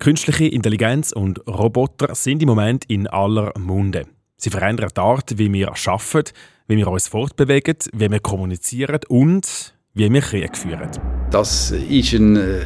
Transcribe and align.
Künstliche 0.00 0.46
Intelligenz 0.46 1.12
und 1.12 1.46
Roboter 1.46 2.14
sind 2.14 2.40
im 2.40 2.48
Moment 2.48 2.86
in 2.86 3.06
aller 3.06 3.52
Munde. 3.58 4.06
Sie 4.38 4.48
verändern 4.48 4.88
die 4.96 4.98
Art, 4.98 5.36
wie 5.36 5.52
wir 5.52 5.68
arbeiten, 5.68 6.32
wie 6.68 6.78
wir 6.78 6.88
uns 6.88 7.06
fortbewegen, 7.06 7.76
wie 7.92 8.10
wir 8.10 8.20
kommunizieren 8.20 9.00
und 9.08 9.74
wie 9.92 10.10
wir 10.10 10.22
Krieg 10.22 10.56
führen. 10.56 10.88
Das 11.30 11.70
ist 11.72 12.14
ein, 12.14 12.36
äh, 12.36 12.60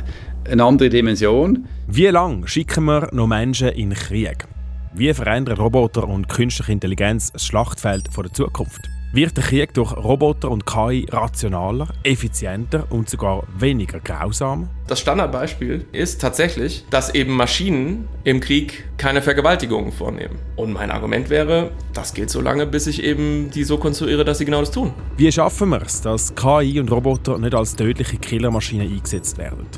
eine 0.48 0.62
andere 0.62 0.88
Dimension. 0.88 1.66
Wie 1.88 2.06
lange 2.06 2.46
schicken 2.46 2.84
wir 2.84 3.08
noch 3.10 3.26
Menschen 3.26 3.70
in 3.70 3.94
Krieg? 3.94 4.46
Wie 4.94 5.12
verändern 5.12 5.58
Roboter 5.58 6.06
und 6.06 6.28
künstliche 6.28 6.70
Intelligenz 6.70 7.32
das 7.32 7.44
Schlachtfeld 7.44 8.16
der 8.16 8.32
Zukunft? 8.32 8.88
Wird 9.14 9.36
der 9.36 9.44
Krieg 9.44 9.72
durch 9.74 9.96
Roboter 9.96 10.50
und 10.50 10.66
KI 10.66 11.06
rationaler, 11.08 11.86
effizienter 12.02 12.88
und 12.90 13.08
sogar 13.08 13.44
weniger 13.56 14.00
grausam? 14.00 14.68
Das 14.88 14.98
Standardbeispiel 14.98 15.86
ist 15.92 16.20
tatsächlich, 16.20 16.84
dass 16.90 17.14
eben 17.14 17.36
Maschinen 17.36 18.08
im 18.24 18.40
Krieg 18.40 18.88
keine 18.96 19.22
Vergewaltigungen 19.22 19.92
vornehmen. 19.92 20.40
Und 20.56 20.72
mein 20.72 20.90
Argument 20.90 21.30
wäre, 21.30 21.70
das 21.92 22.12
gilt 22.12 22.28
so 22.28 22.40
lange, 22.40 22.66
bis 22.66 22.88
ich 22.88 23.04
eben 23.04 23.52
die 23.52 23.62
so 23.62 23.78
konstruiere, 23.78 24.24
dass 24.24 24.38
sie 24.38 24.46
genau 24.46 24.58
das 24.58 24.72
tun. 24.72 24.92
Wie 25.16 25.30
schaffen 25.30 25.68
wir 25.68 25.82
es, 25.82 26.00
dass 26.00 26.34
KI 26.34 26.80
und 26.80 26.90
Roboter 26.90 27.38
nicht 27.38 27.54
als 27.54 27.76
tödliche 27.76 28.16
Killermaschinen 28.16 28.90
eingesetzt 28.90 29.38
werden? 29.38 29.68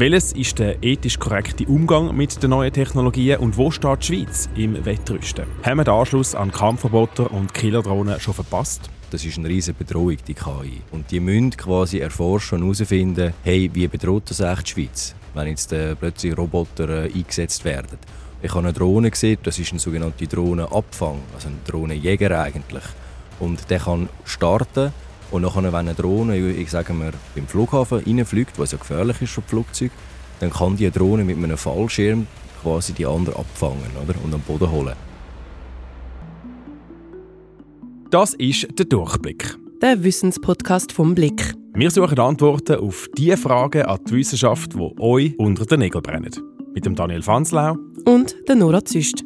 Welches 0.00 0.32
ist 0.32 0.58
der 0.58 0.82
ethisch 0.82 1.18
korrekte 1.18 1.66
Umgang 1.66 2.16
mit 2.16 2.42
den 2.42 2.48
neuen 2.48 2.72
Technologien 2.72 3.38
und 3.38 3.58
wo 3.58 3.70
steht 3.70 4.00
die 4.00 4.06
Schweiz 4.06 4.48
im 4.54 4.82
Wettrüsten? 4.82 5.44
Haben 5.62 5.76
wir 5.76 5.84
den 5.84 5.92
Anschluss 5.92 6.34
an 6.34 6.50
Kampfroboter 6.50 7.30
und 7.30 7.52
Killerdrohnen 7.52 8.18
schon 8.18 8.32
verpasst? 8.32 8.88
Das 9.10 9.26
ist 9.26 9.36
eine 9.36 9.50
riesige 9.50 9.76
Bedrohung, 9.76 10.16
die 10.26 10.32
KI. 10.32 10.80
Und 10.90 11.10
die 11.10 11.20
müssen 11.20 11.50
quasi 11.50 11.98
erforschen 11.98 12.62
und 12.62 12.74
herausfinden, 12.74 13.34
hey, 13.42 13.68
wie 13.74 13.86
bedroht 13.88 14.22
das 14.30 14.40
echt 14.40 14.68
die 14.68 14.70
Schweiz, 14.70 15.14
wenn 15.34 15.48
jetzt 15.48 15.70
äh, 15.74 15.94
plötzlich 15.94 16.34
Roboter 16.34 16.88
äh, 16.88 17.12
eingesetzt 17.12 17.62
werden. 17.66 17.98
Ich 18.40 18.54
habe 18.54 18.60
eine 18.60 18.72
Drohne 18.72 19.10
gesehen, 19.10 19.36
das 19.42 19.58
ist 19.58 19.70
ein 19.70 19.78
sogenannter 19.78 20.24
Drohnenabfang, 20.24 21.18
also 21.34 21.48
ein 21.48 21.60
Drohnenjäger 21.66 22.40
eigentlich. 22.40 22.84
Und 23.38 23.68
der 23.68 23.80
kann 23.80 24.08
starten 24.24 24.94
und 25.30 25.42
nachher, 25.42 25.62
wenn 25.62 25.74
eine 25.74 25.94
Drohne, 25.94 26.36
ich 26.36 26.70
sage 26.70 26.92
mal, 26.92 27.12
beim 27.34 27.46
Flughafen 27.46 27.98
reinfliegt, 27.98 28.58
was 28.58 28.72
ja 28.72 28.78
gefährlich 28.78 29.22
ist 29.22 29.32
für 29.32 29.42
Flugzeuge, 29.42 29.92
dann 30.40 30.50
kann 30.50 30.76
die 30.76 30.90
Drohne 30.90 31.24
mit 31.24 31.36
einem 31.36 31.56
Fallschirm 31.56 32.26
quasi 32.62 32.92
die 32.92 33.06
andere 33.06 33.36
abfangen 33.36 33.90
oder? 34.02 34.14
und 34.24 34.34
am 34.34 34.40
Boden 34.40 34.70
holen. 34.70 34.94
Das 38.10 38.34
ist 38.34 38.66
der 38.78 38.86
Durchblick. 38.86 39.56
Der 39.80 40.02
Wissenspodcast 40.02 40.92
vom 40.92 41.14
Blick. 41.14 41.54
Wir 41.74 41.90
suchen 41.90 42.18
Antworten 42.18 42.80
auf 42.80 43.06
die 43.16 43.36
Fragen 43.36 43.82
an 43.82 44.00
die 44.08 44.16
Wissenschaft, 44.16 44.74
die 44.74 45.00
euch 45.00 45.38
unter 45.38 45.64
den 45.64 45.78
Nägeln 45.78 46.02
brennen. 46.02 46.32
Mit 46.74 46.84
dem 46.84 46.96
Daniel 46.96 47.22
Fanslau 47.22 47.76
und 48.04 48.36
der 48.48 48.56
Nora 48.56 48.84
Züst. 48.84 49.24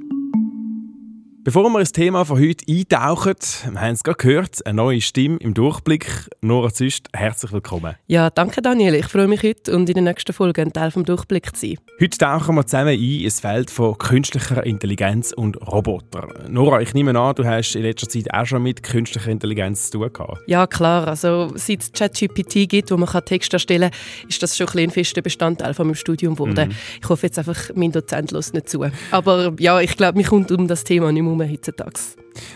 Bevor 1.47 1.69
wir 1.69 1.79
ins 1.79 1.93
Thema 1.93 2.25
von 2.25 2.41
heute 2.41 2.65
eintauchen, 2.67 3.35
wir 3.71 3.79
haben 3.79 3.93
es 3.93 4.03
gerade 4.03 4.17
gehört, 4.17 4.65
eine 4.65 4.77
neue 4.77 5.03
Stimme 5.03 5.37
im 5.41 5.53
Durchblick. 5.53 6.07
Nora 6.41 6.73
Züst, 6.73 7.09
herzlich 7.13 7.53
willkommen. 7.53 7.97
Ja, 8.07 8.31
danke 8.31 8.63
Daniel. 8.63 8.95
Ich 8.95 9.05
freue 9.09 9.29
mich 9.29 9.43
heute 9.43 9.77
und 9.77 9.87
in 9.91 9.93
der 9.93 10.05
nächsten 10.05 10.33
Folge 10.33 10.63
ein 10.63 10.73
Teil 10.73 10.91
vom 10.91 11.05
Durchblick 11.05 11.55
zu 11.55 11.67
sein. 11.67 11.77
Heute 12.01 12.17
tauchen 12.17 12.55
wir 12.55 12.65
zusammen 12.65 12.95
ein 12.95 12.99
ins 12.99 13.41
Feld 13.41 13.71
von 13.71 13.99
künstlicher 13.99 14.65
Intelligenz 14.65 15.33
und 15.33 15.61
Roboter. 15.71 16.29
Nora, 16.49 16.81
ich 16.81 16.95
nehme 16.95 17.15
an, 17.21 17.35
du 17.35 17.45
hast 17.45 17.77
in 17.77 17.83
letzter 17.83 18.09
Zeit 18.09 18.33
auch 18.33 18.47
schon 18.47 18.63
mit 18.63 18.83
künstlicher 18.83 19.31
Intelligenz 19.31 19.91
zu 19.91 19.99
tun 19.99 20.11
gehabt. 20.15 20.39
Ja, 20.47 20.67
klar. 20.67 21.07
Also, 21.09 21.53
seit 21.57 21.83
es 21.83 21.93
ChatGPT 21.93 22.67
gibt, 22.71 22.91
wo 22.91 22.97
man 22.97 23.11
Text 23.27 23.53
erstellen 23.53 23.91
kann, 23.91 24.29
ist 24.31 24.43
das 24.43 24.57
schon 24.57 24.67
ein, 24.69 24.79
ein 24.79 24.91
fester 24.91 25.21
Bestandteil 25.21 25.75
von 25.75 25.89
meinem 25.89 25.97
Studium 25.97 26.37
geworden. 26.37 26.71
Mhm. 26.71 26.75
Ich 27.03 27.09
hoffe 27.11 27.27
jetzt 27.27 27.39
einfach, 27.39 27.69
mein 27.75 27.93
Dozent 27.93 28.31
lässt 28.31 28.55
nicht 28.55 28.71
zu. 28.71 28.87
Aber 29.11 29.53
ja, 29.59 29.79
ich 29.81 29.95
glaube, 29.99 30.17
mich 30.17 30.29
kommt 30.29 30.51
um 30.51 30.67
das 30.67 30.85
Thema 30.85 31.13
nicht 31.13 31.23
mehr 31.23 31.34
herum 31.41 31.53
heutzutage. 31.53 32.01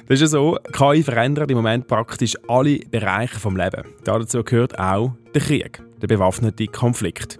Das 0.06 0.14
ist 0.14 0.20
ja 0.20 0.26
so, 0.26 0.58
KI 0.72 1.02
verändert 1.02 1.50
im 1.50 1.56
Moment 1.56 1.86
praktisch 1.86 2.34
alle 2.48 2.78
Bereiche 2.90 3.34
des 3.34 3.44
Lebens. 3.44 3.86
Dazu 4.04 4.42
gehört 4.42 4.78
auch 4.78 5.12
der 5.34 5.42
Krieg, 5.42 5.82
der 6.00 6.06
bewaffnete 6.08 6.66
Konflikt. 6.66 7.38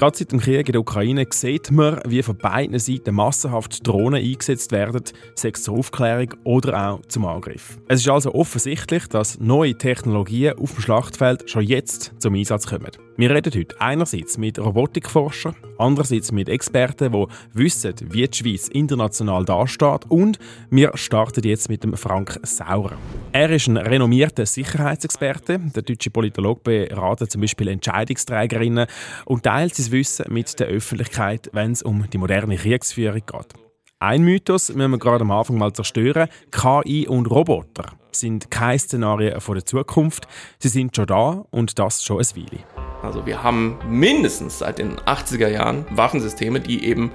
Gerade 0.00 0.16
seit 0.16 0.32
dem 0.32 0.40
Krieg 0.40 0.66
in 0.66 0.72
der 0.72 0.80
Ukraine 0.80 1.26
sieht 1.28 1.70
man, 1.70 2.00
wie 2.08 2.22
von 2.22 2.34
beiden 2.34 2.78
Seiten 2.78 3.14
massenhaft 3.14 3.86
Drohnen 3.86 4.24
eingesetzt 4.24 4.72
werden, 4.72 5.02
sei 5.34 5.50
es 5.52 5.62
zur 5.62 5.76
Aufklärung 5.76 6.32
oder 6.42 6.92
auch 6.92 7.02
zum 7.08 7.26
Angriff. 7.26 7.78
Es 7.86 8.00
ist 8.00 8.08
also 8.08 8.34
offensichtlich, 8.34 9.08
dass 9.08 9.38
neue 9.40 9.76
Technologien 9.76 10.58
auf 10.58 10.72
dem 10.72 10.80
Schlachtfeld 10.80 11.50
schon 11.50 11.64
jetzt 11.64 12.14
zum 12.18 12.34
Einsatz 12.34 12.66
kommen. 12.66 12.92
Wir 13.20 13.28
reden 13.28 13.52
heute 13.54 13.78
einerseits 13.78 14.38
mit 14.38 14.58
Robotikforschern, 14.58 15.54
andererseits 15.76 16.32
mit 16.32 16.48
Experten, 16.48 17.12
die 17.12 17.26
wissen, 17.52 17.92
wie 18.08 18.26
die 18.26 18.38
Schweiz 18.38 18.68
international 18.68 19.44
dasteht 19.44 20.06
und 20.08 20.38
wir 20.70 20.92
starten 20.94 21.46
jetzt 21.46 21.68
mit 21.68 21.84
dem 21.84 21.98
Frank 21.98 22.40
Saurer. 22.44 22.96
Er 23.32 23.50
ist 23.50 23.66
ein 23.66 23.76
renommierter 23.76 24.46
Sicherheitsexperte. 24.46 25.58
Der 25.58 25.82
deutsche 25.82 26.08
Politologe 26.08 26.62
berät 26.64 27.30
zum 27.30 27.42
Beispiel 27.42 27.68
Entscheidungsträgerinnen 27.68 28.86
und 29.26 29.42
teilt 29.42 29.74
sein 29.74 29.89
Wissen 29.92 30.26
mit 30.28 30.58
der 30.60 30.68
Öffentlichkeit, 30.68 31.50
wenn 31.52 31.72
es 31.72 31.82
um 31.82 32.08
die 32.10 32.18
moderne 32.18 32.56
Kriegsführung 32.56 33.22
geht. 33.26 33.54
Ein 33.98 34.22
Mythos 34.22 34.72
müssen 34.72 34.92
wir 34.92 34.98
gerade 34.98 35.22
am 35.22 35.30
Anfang 35.30 35.58
mal 35.58 35.72
zerstören. 35.72 36.28
KI 36.50 37.06
und 37.06 37.26
Roboter 37.26 37.84
sind 38.12 38.50
keine 38.50 38.78
Szenarien 38.78 39.38
der 39.38 39.66
Zukunft. 39.66 40.26
Sie 40.58 40.68
sind 40.68 40.96
schon 40.96 41.06
da 41.06 41.44
und 41.50 41.78
das 41.78 42.02
schon 42.02 42.18
ein 42.18 42.26
Weile. 42.34 42.64
Also 43.02 43.24
wir 43.26 43.42
haben 43.42 43.78
mindestens 43.88 44.58
seit 44.58 44.78
den 44.78 44.96
80er 44.96 45.48
Jahren 45.48 45.84
Waffensysteme, 45.90 46.60
die 46.60 46.84
eben 46.84 47.12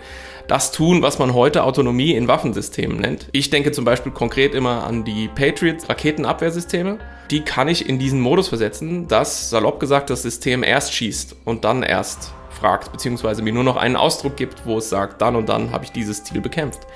das 0.48 0.72
tun, 0.72 1.02
was 1.02 1.20
man 1.20 1.34
heute 1.34 1.64
Autonomie 1.64 2.14
in 2.14 2.28
Waffensystemen 2.28 2.98
nennt. 2.98 3.30
Ich 3.32 3.50
denke 3.50 3.72
zum 3.72 3.86
Beispiel 3.86 4.12
konkret 4.12 4.56
immer 4.56 4.84
an 4.84 5.04
die 5.04 5.28
Patriot 5.28 5.90
Raketenabwehrsysteme. 5.90 7.00
Die 7.32 7.42
kann 7.42 7.68
ich 7.68 7.90
in 7.90 8.00
diesen 8.00 8.20
Modus 8.20 8.50
versetzen, 8.50 9.08
dass 9.08 9.50
salopp 9.50 9.80
gesagt 9.80 10.10
das 10.10 10.22
System 10.22 10.64
erst 10.64 10.94
schießt 10.94 11.36
und 11.46 11.66
dann 11.66 11.82
erst 11.82 12.34
fragt, 12.56 12.92
beziehungsweise 12.92 13.42
mir 13.42 13.54
nur 13.54 13.64
noch 13.64 13.78
einen 13.78 13.96
Ausdruck 13.96 14.38
gibt, 14.38 14.66
wo 14.66 14.78
es 14.78 14.90
sagt, 14.90 15.22
dann 15.22 15.36
und 15.36 15.50
dann 15.50 15.72
habe 15.72 15.84
ich 15.84 15.92
dieses 15.92 16.24
Ziel 16.24 16.42
bekämpft. 16.42 16.88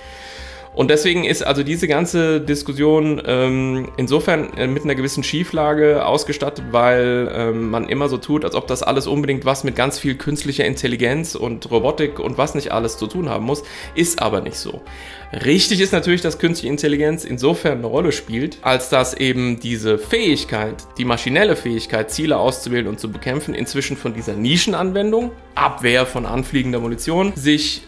Und 0.79 0.90
deswegen 0.90 1.25
ist 1.25 1.45
also 1.45 1.62
diese 1.62 1.90
ganze 1.90 2.40
Diskussion 2.40 3.22
ähm, 3.25 3.90
insofern 3.97 4.53
äh, 4.53 4.66
mit 4.66 4.85
einer 4.85 4.95
gewissen 4.95 5.25
Schieflage 5.25 6.06
ausgestattet, 6.06 6.63
weil 6.72 7.29
ähm, 7.35 7.69
man 7.69 7.90
immer 7.90 8.07
so 8.07 8.16
tut, 8.16 8.45
als 8.45 8.56
ob 8.56 8.66
das 8.66 8.81
alles 8.81 9.06
unbedingt 9.06 9.44
was 9.44 9.66
mit 9.66 9.75
ganz 9.75 10.00
viel 10.00 10.16
künstlicher 10.16 10.63
Intelligenz 10.63 11.35
und 11.35 11.69
Robotik 11.69 12.17
und 12.19 12.38
was 12.38 12.56
nicht 12.56 12.72
alles 12.72 12.97
zu 12.97 13.07
tun 13.07 13.28
haben 13.28 13.44
muss, 13.44 13.63
ist 13.94 14.22
aber 14.22 14.40
nicht 14.40 14.56
so. 14.56 14.81
Richtig 15.34 15.81
ist 15.81 15.91
natürlich, 15.91 16.22
dass 16.22 16.40
künstliche 16.40 16.72
Intelligenz 16.72 17.25
insofern 17.25 17.79
eine 17.79 17.88
Rolle 17.88 18.13
spielt, 18.13 18.59
als 18.61 18.88
dass 18.88 19.13
eben 19.13 19.59
diese 19.59 19.97
Fähigkeit, 19.97 20.75
die 20.97 21.03
maschinelle 21.03 21.57
Fähigkeit, 21.57 22.09
Ziele 22.09 22.38
auszuwählen 22.38 22.88
und 22.88 23.01
zu 23.01 23.11
bekämpfen, 23.11 23.53
inzwischen 23.53 23.97
von 23.97 24.13
dieser 24.13 24.31
Nischenanwendung, 24.31 25.31
Abwehr 25.56 26.06
von 26.06 26.25
anfliegender 26.25 26.79
Munition, 26.79 27.34
sich 27.35 27.81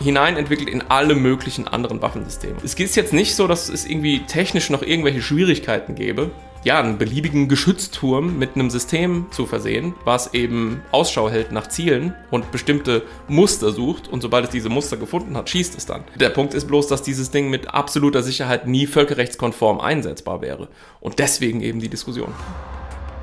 hinein 0.00 0.36
entwickelt 0.36 0.68
in 0.68 0.82
alle 0.88 1.14
möglichen 1.14 1.66
anderen 1.66 2.02
Waffensysteme. 2.02 2.56
Es 2.64 2.74
ist 2.74 2.96
jetzt 2.96 3.12
nicht 3.12 3.34
so, 3.34 3.46
dass 3.46 3.68
es 3.68 3.86
irgendwie 3.86 4.20
technisch 4.20 4.70
noch 4.70 4.82
irgendwelche 4.82 5.22
Schwierigkeiten 5.22 5.94
gäbe, 5.94 6.30
ja, 6.64 6.80
einen 6.80 6.98
beliebigen 6.98 7.48
Geschützturm 7.48 8.38
mit 8.38 8.54
einem 8.54 8.68
System 8.70 9.26
zu 9.30 9.46
versehen, 9.46 9.94
was 10.04 10.34
eben 10.34 10.82
Ausschau 10.90 11.30
hält 11.30 11.52
nach 11.52 11.68
Zielen 11.68 12.14
und 12.30 12.50
bestimmte 12.50 13.02
Muster 13.28 13.70
sucht 13.70 14.08
und 14.08 14.22
sobald 14.22 14.46
es 14.46 14.50
diese 14.50 14.68
Muster 14.68 14.96
gefunden 14.96 15.36
hat, 15.36 15.48
schießt 15.48 15.76
es 15.76 15.86
dann. 15.86 16.02
Der 16.16 16.30
Punkt 16.30 16.54
ist 16.54 16.66
bloß, 16.66 16.88
dass 16.88 17.02
dieses 17.02 17.30
Ding 17.30 17.48
mit 17.48 17.72
absoluter 17.72 18.22
Sicherheit 18.22 18.66
nie 18.66 18.86
völkerrechtskonform 18.86 19.80
einsetzbar 19.80 20.40
wäre 20.40 20.68
und 21.00 21.18
deswegen 21.18 21.60
eben 21.60 21.80
die 21.80 21.88
Diskussion. 21.88 22.32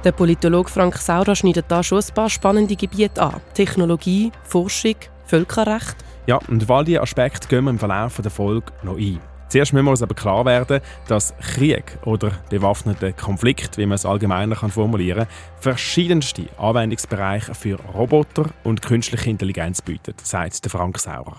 Der 0.06 0.12
Politologe 0.12 0.70
Frank 0.70 0.98
Saurer 0.98 1.36
schneidet 1.36 1.66
da 1.68 1.84
schon 1.84 2.00
ein 2.00 2.14
paar 2.14 2.30
spannende 2.30 2.76
Gebiete 2.76 3.22
an. 3.22 3.42
Technologie, 3.56 4.32
Forschung, 4.44 4.96
Völkerrecht 5.26 5.96
ja, 6.28 6.38
und 6.48 6.64
auf 6.64 6.72
all 6.72 6.86
diese 6.86 7.02
Aspekte 7.02 7.48
gehen 7.48 7.66
wir 7.66 7.70
im 7.70 7.80
Verlauf 7.80 8.20
der 8.22 8.32
Folge 8.32 8.74
noch 8.82 8.98
ein. 8.98 9.20
Zuerst 9.48 9.74
müssen 9.74 9.86
wir 9.86 9.92
uns 9.92 10.02
aber 10.02 10.16
klar 10.16 10.44
werden, 10.46 10.82
dass 11.08 11.36
Krieg 11.38 12.00
oder 12.04 12.32
bewaffneter 12.50 13.14
Konflikt, 13.14 13.78
wie 13.78 13.86
man 13.86 13.96
es 13.96 14.06
allgemeiner 14.06 14.56
kann 14.56 14.72
formulieren 14.72 15.28
kann, 15.28 15.36
verschiedenste 15.60 16.48
Anwendungsbereiche 16.58 17.54
für 17.54 17.78
Roboter 17.94 18.50
und 18.64 18.82
künstliche 18.82 19.30
Intelligenz 19.30 19.84
bietet, 19.84 20.20
sagt 20.26 20.64
der 20.66 20.72
Frank 20.72 20.98
Sauer. 20.98 21.38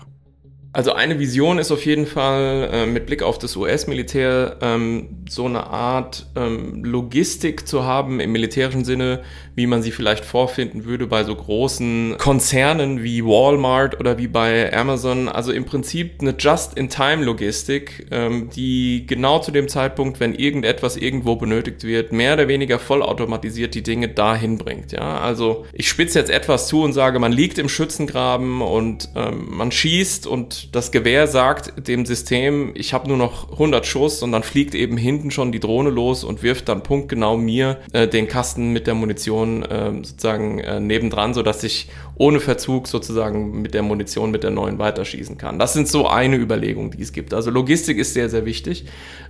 Also 0.77 0.93
eine 0.93 1.17
Vision 1.17 1.57
ist 1.57 1.71
auf 1.71 1.87
jeden 1.87 2.05
Fall 2.05 2.69
äh, 2.71 2.85
mit 2.85 3.07
Blick 3.07 3.23
auf 3.23 3.39
das 3.39 3.55
US-Militär 3.55 4.57
ähm, 4.61 5.23
so 5.27 5.45
eine 5.45 5.65
Art 5.65 6.27
ähm, 6.35 6.83
Logistik 6.83 7.67
zu 7.67 7.83
haben 7.83 8.19
im 8.19 8.31
militärischen 8.31 8.85
Sinne, 8.85 9.23
wie 9.55 9.65
man 9.65 9.81
sie 9.81 9.89
vielleicht 9.89 10.23
vorfinden 10.23 10.85
würde 10.85 11.07
bei 11.07 11.23
so 11.23 11.33
großen 11.35 12.17
Konzernen 12.19 13.01
wie 13.01 13.25
Walmart 13.25 13.99
oder 13.99 14.19
wie 14.19 14.27
bei 14.27 14.71
Amazon. 14.71 15.29
Also 15.29 15.51
im 15.51 15.65
Prinzip 15.65 16.21
eine 16.21 16.35
Just-in-Time-Logistik, 16.37 18.09
ähm, 18.11 18.51
die 18.55 19.07
genau 19.07 19.39
zu 19.39 19.49
dem 19.49 19.69
Zeitpunkt, 19.69 20.19
wenn 20.19 20.35
irgendetwas 20.35 20.95
irgendwo 20.95 21.37
benötigt 21.37 21.85
wird, 21.85 22.11
mehr 22.11 22.35
oder 22.35 22.47
weniger 22.47 22.77
vollautomatisiert 22.77 23.73
die 23.73 23.81
Dinge 23.81 24.09
dahin 24.09 24.59
bringt. 24.59 24.91
Ja, 24.91 25.21
also 25.21 25.65
ich 25.73 25.89
spitze 25.89 26.19
jetzt 26.19 26.29
etwas 26.29 26.67
zu 26.67 26.83
und 26.83 26.93
sage, 26.93 27.17
man 27.17 27.31
liegt 27.31 27.57
im 27.57 27.67
Schützengraben 27.67 28.61
und 28.61 29.09
ähm, 29.15 29.47
man 29.49 29.71
schießt 29.71 30.27
und 30.27 30.66
das 30.71 30.91
Gewehr 30.91 31.27
sagt 31.27 31.87
dem 31.87 32.05
System, 32.05 32.71
ich 32.75 32.93
habe 32.93 33.07
nur 33.07 33.17
noch 33.17 33.51
100 33.53 33.85
Schuss 33.85 34.23
und 34.23 34.31
dann 34.31 34.43
fliegt 34.43 34.75
eben 34.75 34.97
hinten 34.97 35.31
schon 35.31 35.51
die 35.51 35.59
Drohne 35.59 35.89
los 35.89 36.23
und 36.23 36.43
wirft 36.43 36.69
dann 36.69 36.83
punktgenau 36.83 37.37
mir 37.37 37.77
äh, 37.93 38.07
den 38.07 38.27
Kasten 38.27 38.73
mit 38.73 38.87
der 38.87 38.93
Munition 38.93 39.63
äh, 39.63 39.91
sozusagen 40.03 40.59
äh, 40.59 40.79
nebendran, 40.79 41.33
sodass 41.33 41.63
ich 41.63 41.89
ohne 42.15 42.39
Verzug 42.39 42.87
sozusagen 42.87 43.61
mit 43.61 43.73
der 43.73 43.83
Munition, 43.83 44.31
mit 44.31 44.43
der 44.43 44.51
neuen 44.51 44.79
weiterschießen 44.79 45.37
kann. 45.37 45.59
Das 45.59 45.73
sind 45.73 45.87
so 45.87 46.07
eine 46.07 46.37
Überlegung, 46.37 46.91
die 46.91 47.01
es 47.01 47.13
gibt. 47.13 47.33
Also 47.33 47.51
Logistik 47.51 47.97
ist 47.97 48.13
sehr, 48.13 48.29
sehr 48.29 48.45
wichtig. 48.45 48.85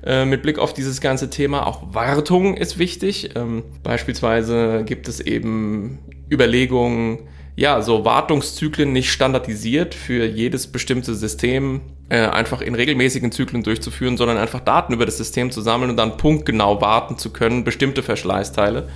Äh, 0.05 0.25
mit 0.25 0.41
Blick 0.41 0.59
auf 0.59 0.73
dieses 0.73 1.01
ganze 1.01 1.29
Thema, 1.29 1.67
auch 1.67 1.93
Wartung 1.93 2.55
ist 2.55 2.79
wichtig. 2.79 3.31
Ähm, 3.35 3.63
beispielsweise 3.83 4.83
gibt 4.85 5.07
es 5.07 5.19
eben 5.19 5.99
Überlegungen, 6.31 7.19
ja, 7.57 7.81
so 7.81 8.05
Wartungszyklen 8.05 8.93
nicht 8.93 9.11
standardisiert 9.11 9.95
für 9.95 10.25
jedes 10.25 10.67
bestimmte 10.67 11.15
System 11.15 11.81
äh, 12.07 12.19
einfach 12.19 12.61
in 12.61 12.75
regelmäßigen 12.75 13.31
Zyklen 13.31 13.63
durchzuführen, 13.63 14.15
sondern 14.15 14.37
einfach 14.37 14.59
Daten 14.59 14.93
über 14.93 15.07
das 15.07 15.17
System 15.17 15.49
zu 15.49 15.61
sammeln 15.61 15.89
und 15.89 15.97
dann 15.97 16.17
punktgenau 16.17 16.79
warten 16.81 17.17
zu 17.17 17.33
können, 17.33 17.63
bestimmte 17.63 18.03
Verschleißteile. 18.03 18.87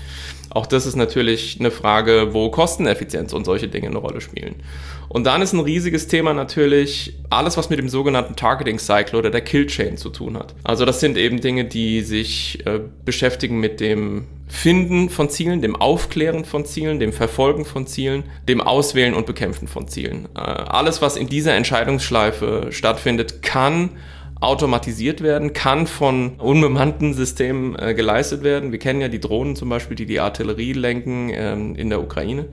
Auch 0.52 0.68
das 0.68 0.86
ist 0.86 0.96
natürlich 0.96 1.58
eine 1.60 1.72
Frage, 1.72 2.34
wo 2.34 2.52
Kosteneffizienz 2.52 3.34
und 3.34 3.46
solche 3.46 3.68
Dinge 3.68 3.88
eine 3.88 3.98
Rolle 3.98 4.22
spielen. 4.22 4.56
Und 5.12 5.26
dann 5.26 5.42
ist 5.42 5.52
ein 5.52 5.60
riesiges 5.60 6.08
Thema 6.08 6.34
natürlich 6.34 7.20
alles, 7.30 7.58
was 7.58 7.70
mit 7.70 7.78
dem 7.78 7.90
sogenannten 7.90 8.38
Targeting 8.38 8.80
Cycle 8.80 9.20
oder 9.20 9.30
der 9.30 9.42
Kill 9.42 9.68
Chain 9.68 9.98
zu 9.98 10.10
tun 10.10 10.38
hat. 10.38 10.56
Also 10.64 10.86
das 10.86 11.02
sind 11.02 11.18
eben 11.18 11.42
Dinge, 11.42 11.66
die 11.66 12.00
sich 12.00 12.66
äh, 12.66 12.80
beschäftigen 13.04 13.60
mit 13.60 13.82
dem 13.82 14.28
Finden 14.48 15.10
von 15.10 15.30
Zielen, 15.30 15.62
dem 15.62 15.76
Aufklären 15.76 16.46
von 16.46 16.64
Zielen, 16.64 17.02
dem 17.02 17.12
Verfolgen 17.12 17.66
von 17.66 17.88
Zielen, 17.88 18.24
dem 18.48 18.62
Auswählen 18.62 19.14
und 19.14 19.26
Bekämpfen 19.26 19.68
von 19.68 19.90
Zielen. 19.90 20.30
Äh, 20.34 20.40
alles, 20.40 21.02
was 21.02 21.18
in 21.18 21.28
dieser 21.28 21.56
Entscheidungsschleife 21.56 22.68
stattfindet, 22.70 23.42
kann 23.42 23.90
automatisiert 24.40 25.22
werden, 25.22 25.52
kann 25.52 25.88
von 25.88 26.36
unbemannten 26.38 27.14
Systemen 27.14 27.78
äh, 27.78 27.94
geleistet 27.94 28.44
werden. 28.44 28.72
Wir 28.72 28.80
kennen 28.80 29.02
ja 29.02 29.10
die 29.10 29.20
Drohnen 29.20 29.58
zum 29.58 29.68
Beispiel, 29.68 29.98
die 29.98 30.06
die 30.06 30.22
Artillerie 30.22 30.72
lenken 30.72 31.32
ähm, 31.34 31.76
in 31.76 31.90
der 31.90 32.02
Ukraine. 32.02 32.46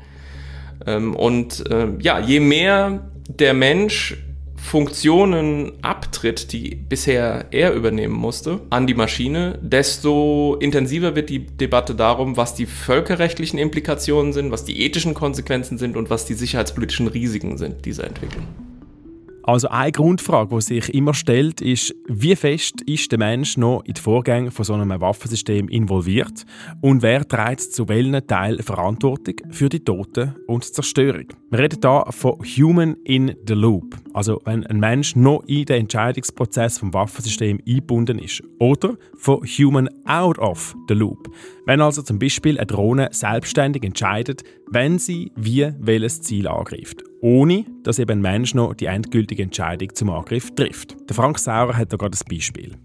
Ähm, 0.88 1.14
und 1.14 1.70
äh, 1.70 1.88
ja, 2.00 2.19
je 2.19 2.40
mehr 2.40 3.11
der 3.29 3.52
Mensch 3.52 4.17
Funktionen 4.56 5.73
abtritt, 5.82 6.52
die 6.52 6.75
bisher 6.75 7.46
er 7.52 7.75
übernehmen 7.75 8.14
musste, 8.14 8.61
an 8.70 8.87
die 8.87 8.94
Maschine, 8.94 9.58
desto 9.62 10.56
intensiver 10.61 11.14
wird 11.14 11.31
die 11.31 11.46
Debatte 11.46 11.94
darum, 11.94 12.37
was 12.37 12.55
die 12.55 12.67
völkerrechtlichen 12.67 13.58
Implikationen 13.58 14.32
sind, 14.32 14.50
was 14.50 14.64
die 14.64 14.81
ethischen 14.81 15.14
Konsequenzen 15.14 15.79
sind 15.79 15.96
und 15.96 16.11
was 16.11 16.26
die 16.26 16.35
sicherheitspolitischen 16.35 17.06
Risiken 17.06 17.56
sind 17.56 17.84
dieser 17.84 18.05
Entwicklung. 18.05 18.46
Also 19.48 19.68
eine 19.68 19.92
Grundfrage, 19.92 20.54
die 20.54 20.60
sich 20.60 20.92
immer 20.92 21.14
stellt, 21.14 21.62
ist, 21.62 21.94
wie 22.06 22.36
fest 22.36 22.82
ist 22.82 23.10
der 23.10 23.18
Mensch 23.18 23.56
noch 23.56 23.82
in 23.86 23.94
die 23.94 24.00
Vorgänge 24.02 24.50
von 24.50 24.62
so 24.62 24.74
einem 24.74 25.00
Waffensystem 25.00 25.70
involviert 25.70 26.44
und 26.82 27.00
wer 27.00 27.26
trägt 27.26 27.62
zu 27.62 27.88
welchen 27.88 28.26
Teil 28.26 28.62
Verantwortung 28.62 29.36
für 29.48 29.70
die 29.70 29.80
Toten 29.80 30.34
und 30.46 30.64
Zerstörung? 30.64 31.28
Wir 31.48 31.60
reden 31.60 31.78
hier 31.80 32.04
von 32.10 32.32
Human 32.58 32.94
in 33.04 33.36
the 33.46 33.54
Loop, 33.54 33.96
also 34.19 34.41
wenn 34.44 34.67
ein 34.67 34.81
Mensch 34.81 35.15
noch 35.15 35.44
in 35.47 35.65
den 35.65 35.82
Entscheidungsprozess 35.82 36.79
vom 36.79 36.93
Waffensystem 36.93 37.61
eingebunden 37.65 38.19
ist, 38.19 38.43
oder 38.59 38.97
von 39.17 39.44
Human 39.47 39.88
out 40.06 40.41
of 40.41 40.75
the 40.88 40.94
Loop, 40.94 41.31
wenn 41.67 41.81
also 41.81 42.03
zum 42.03 42.19
Beispiel 42.19 42.59
eine 42.59 42.67
Drohne 42.67 43.11
selbstständig 43.12 43.85
entscheidet, 43.85 44.43
wenn 44.73 44.99
sie 44.99 45.31
wie 45.37 45.73
welches 45.79 46.20
Ziel 46.20 46.49
angreift 46.49 47.05
ohne 47.20 47.65
dass 47.82 47.99
eben 47.99 48.19
ein 48.19 48.20
Mensch 48.20 48.55
noch 48.55 48.75
die 48.75 48.87
endgültige 48.87 49.43
Entscheidung 49.43 49.93
zum 49.93 50.11
Angriff 50.11 50.55
trifft. 50.55 50.94
Der 51.09 51.17
Frank 51.17 51.37
Sauer 51.38 51.76
hat 51.76 51.93
da 51.93 51.97
gerade 51.97 52.17
ein 52.17 52.29
Beispiel. 52.29 52.76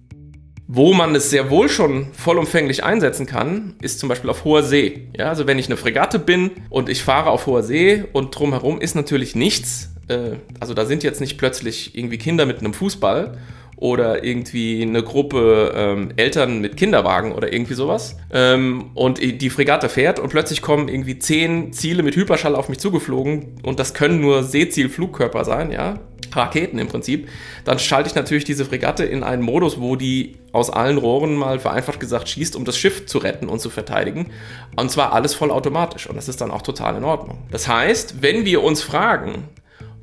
Wo 0.68 0.94
man 0.94 1.14
es 1.14 1.30
sehr 1.30 1.52
wohl 1.52 1.70
schon 1.70 2.08
vollumfänglich 2.14 2.84
einsetzen 2.84 3.28
kann, 3.28 3.76
ist 3.82 4.00
zum 4.00 4.10
Beispiel 4.10 4.32
auf 4.32 4.44
hoher 4.44 4.64
See. 4.64 5.10
Ja, 5.16 5.30
also 5.30 5.46
wenn 5.46 5.60
ich 5.60 5.68
eine 5.68 5.78
Fregatte 5.78 6.18
bin 6.18 6.50
und 6.72 6.90
ich 6.90 7.04
fahre 7.04 7.30
auf 7.30 7.46
hoher 7.46 7.62
See 7.62 8.06
und 8.12 8.32
drumherum 8.32 8.82
ist 8.82 8.96
natürlich 8.96 9.36
nichts, 9.36 9.93
äh, 10.08 10.38
also 10.60 10.74
da 10.74 10.86
sind 10.86 11.04
jetzt 11.04 11.22
nicht 11.22 11.38
plötzlich 11.38 11.98
irgendwie 11.98 12.18
Kinder 12.18 12.46
mit 12.46 12.60
einem 12.60 12.74
Fußball 12.74 13.38
oder 13.76 14.24
irgendwie 14.24 14.82
eine 14.82 15.04
Gruppe 15.04 15.74
ähm, 15.76 16.12
Eltern 16.16 16.62
mit 16.62 16.78
Kinderwagen 16.78 17.34
oder 17.34 17.52
irgendwie 17.52 17.74
sowas. 17.74 18.16
Ähm, 18.32 18.92
und 18.94 19.20
die 19.20 19.50
Fregatte 19.50 19.90
fährt 19.90 20.20
und 20.20 20.30
plötzlich 20.30 20.62
kommen 20.62 20.88
irgendwie 20.88 21.20
zehn 21.20 21.74
Ziele 21.74 22.04
mit 22.04 22.16
Hyperschall 22.16 22.56
auf 22.56 22.70
mich 22.70 22.80
zugeflogen 22.80 23.58
und 23.64 23.80
das 23.80 23.94
können 23.94 24.22
nur 24.22 24.44
Seezielflugkörper 24.44 25.44
sein, 25.44 25.72
ja. 25.72 26.00
Raketen 26.36 26.80
im 26.80 26.88
Prinzip, 26.88 27.30
dann 27.64 27.78
schalte 27.78 28.10
ich 28.10 28.16
natürlich 28.16 28.44
diese 28.44 28.66
Fregatte 28.66 29.04
in 29.04 29.22
einen 29.22 29.44
Modus, 29.44 29.80
wo 29.80 29.96
die 29.96 30.38
aus 30.52 30.70
allen 30.70 30.98
Rohren 30.98 31.36
mal 31.36 31.60
vereinfacht 31.60 32.00
gesagt 32.00 32.28
schießt, 32.30 32.56
um 32.56 32.66
das 32.66 32.78
Schiff 32.78 33.06
zu 33.06 33.20
retten 33.20 33.50
und 33.50 33.60
zu 33.60 33.70
verteidigen. 33.70 34.32
Und 34.76 34.90
zwar 34.90 35.14
alles 35.14 35.36
vollautomatisch. 35.36 36.08
Und 36.08 36.16
das 36.16 36.30
ist 36.30 36.42
dann 36.42 36.50
auch 36.50 36.64
total 36.64 36.96
in 36.96 37.04
Ordnung. 37.04 37.40
Das 37.52 37.68
heißt, 37.68 38.22
wenn 38.22 38.46
wir 38.46 38.64
uns 38.64 38.82
fragen, 38.82 39.50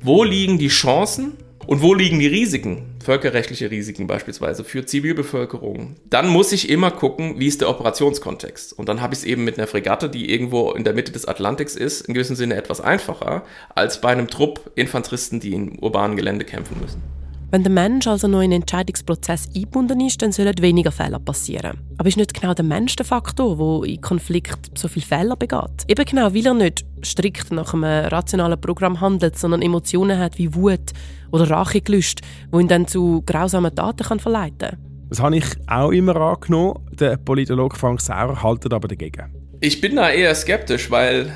wo 0.03 0.23
liegen 0.23 0.57
die 0.57 0.67
Chancen 0.67 1.37
und 1.67 1.81
wo 1.83 1.93
liegen 1.93 2.17
die 2.17 2.27
Risiken, 2.27 2.95
völkerrechtliche 3.03 3.69
Risiken 3.69 4.07
beispielsweise 4.07 4.63
für 4.63 4.83
Zivilbevölkerung? 4.85 5.95
Dann 6.09 6.27
muss 6.27 6.51
ich 6.51 6.69
immer 6.69 6.89
gucken, 6.89 7.39
wie 7.39 7.45
ist 7.45 7.61
der 7.61 7.69
Operationskontext. 7.69 8.73
Und 8.73 8.89
dann 8.89 8.99
habe 9.01 9.13
ich 9.13 9.19
es 9.19 9.25
eben 9.25 9.43
mit 9.43 9.59
einer 9.59 9.67
Fregatte, 9.67 10.09
die 10.09 10.31
irgendwo 10.31 10.71
in 10.71 10.83
der 10.83 10.93
Mitte 10.93 11.11
des 11.11 11.27
Atlantiks 11.27 11.75
ist, 11.75 12.01
in 12.01 12.15
gewissem 12.15 12.35
Sinne 12.35 12.55
etwas 12.55 12.81
einfacher, 12.81 13.43
als 13.75 14.01
bei 14.01 14.09
einem 14.09 14.27
Trupp 14.27 14.71
Infanteristen, 14.75 15.39
die 15.39 15.53
in 15.53 15.77
urbanen 15.79 16.17
Gelände 16.17 16.45
kämpfen 16.45 16.77
müssen. 16.81 17.20
Wenn 17.51 17.63
der 17.63 17.71
Mensch 17.71 18.07
also 18.07 18.29
noch 18.29 18.39
in 18.39 18.51
den 18.51 18.61
Entscheidungsprozess 18.61 19.49
eingebunden 19.53 19.99
ist, 19.99 20.21
dann 20.21 20.31
sollen 20.31 20.55
weniger 20.61 20.89
Fehler 20.93 21.19
passieren. 21.19 21.77
Aber 21.97 22.07
ist 22.07 22.15
nicht 22.15 22.33
genau 22.33 22.53
der 22.53 22.63
Mensch 22.63 22.95
der 22.95 23.05
Faktor, 23.05 23.57
der 23.57 23.89
in 23.89 23.99
Konflikt 23.99 24.71
so 24.77 24.87
viele 24.87 25.05
Fehler 25.05 25.35
begeht? 25.35 25.83
Eben 25.89 26.05
genau, 26.05 26.33
weil 26.33 26.47
er 26.47 26.53
nicht 26.53 26.85
strikt 27.03 27.51
nach 27.51 27.73
einem 27.73 27.83
rationalen 27.83 28.59
Programm 28.61 29.01
handelt, 29.01 29.37
sondern 29.37 29.61
Emotionen 29.61 30.17
hat 30.17 30.37
wie 30.37 30.55
Wut 30.55 30.93
oder 31.33 31.49
Rachegelüst, 31.49 32.21
wo 32.51 32.59
ihn 32.59 32.69
dann 32.69 32.87
zu 32.87 33.21
grausamen 33.25 33.75
Taten 33.75 34.03
kann 34.03 34.21
verleiten 34.21 34.69
kann. 34.69 34.77
Das 35.09 35.19
habe 35.19 35.35
ich 35.35 35.45
auch 35.67 35.91
immer 35.91 36.15
angenommen. 36.15 36.79
Der 36.97 37.17
Politologe 37.17 37.75
Frank 37.75 37.99
Sauer 37.99 38.41
haltet 38.41 38.71
aber 38.71 38.87
dagegen. 38.87 39.29
Ich 39.59 39.81
bin 39.81 39.97
da 39.97 40.09
eher 40.09 40.33
skeptisch, 40.35 40.89
weil 40.89 41.33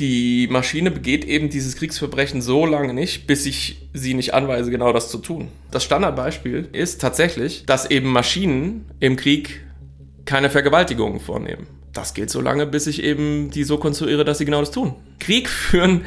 die 0.00 0.48
Maschine 0.50 0.90
begeht 0.90 1.24
eben 1.24 1.50
dieses 1.50 1.76
Kriegsverbrechen 1.76 2.40
so 2.40 2.64
lange 2.66 2.94
nicht, 2.94 3.26
bis 3.26 3.46
ich 3.46 3.88
sie 3.92 4.14
nicht 4.14 4.34
anweise, 4.34 4.70
genau 4.70 4.92
das 4.92 5.10
zu 5.10 5.18
tun. 5.18 5.48
Das 5.70 5.84
Standardbeispiel 5.84 6.68
ist 6.72 7.00
tatsächlich, 7.00 7.64
dass 7.66 7.90
eben 7.90 8.10
Maschinen 8.10 8.86
im 8.98 9.16
Krieg 9.16 9.60
keine 10.24 10.50
Vergewaltigungen 10.50 11.20
vornehmen. 11.20 11.66
Das 11.92 12.14
gilt 12.14 12.30
so 12.30 12.40
lange, 12.40 12.66
bis 12.66 12.86
ich 12.86 13.02
eben 13.02 13.50
die 13.50 13.64
so 13.64 13.76
konstruiere, 13.76 14.24
dass 14.24 14.38
sie 14.38 14.44
genau 14.44 14.60
das 14.60 14.70
tun. 14.70 14.94
Krieg 15.18 15.48
führen 15.48 16.04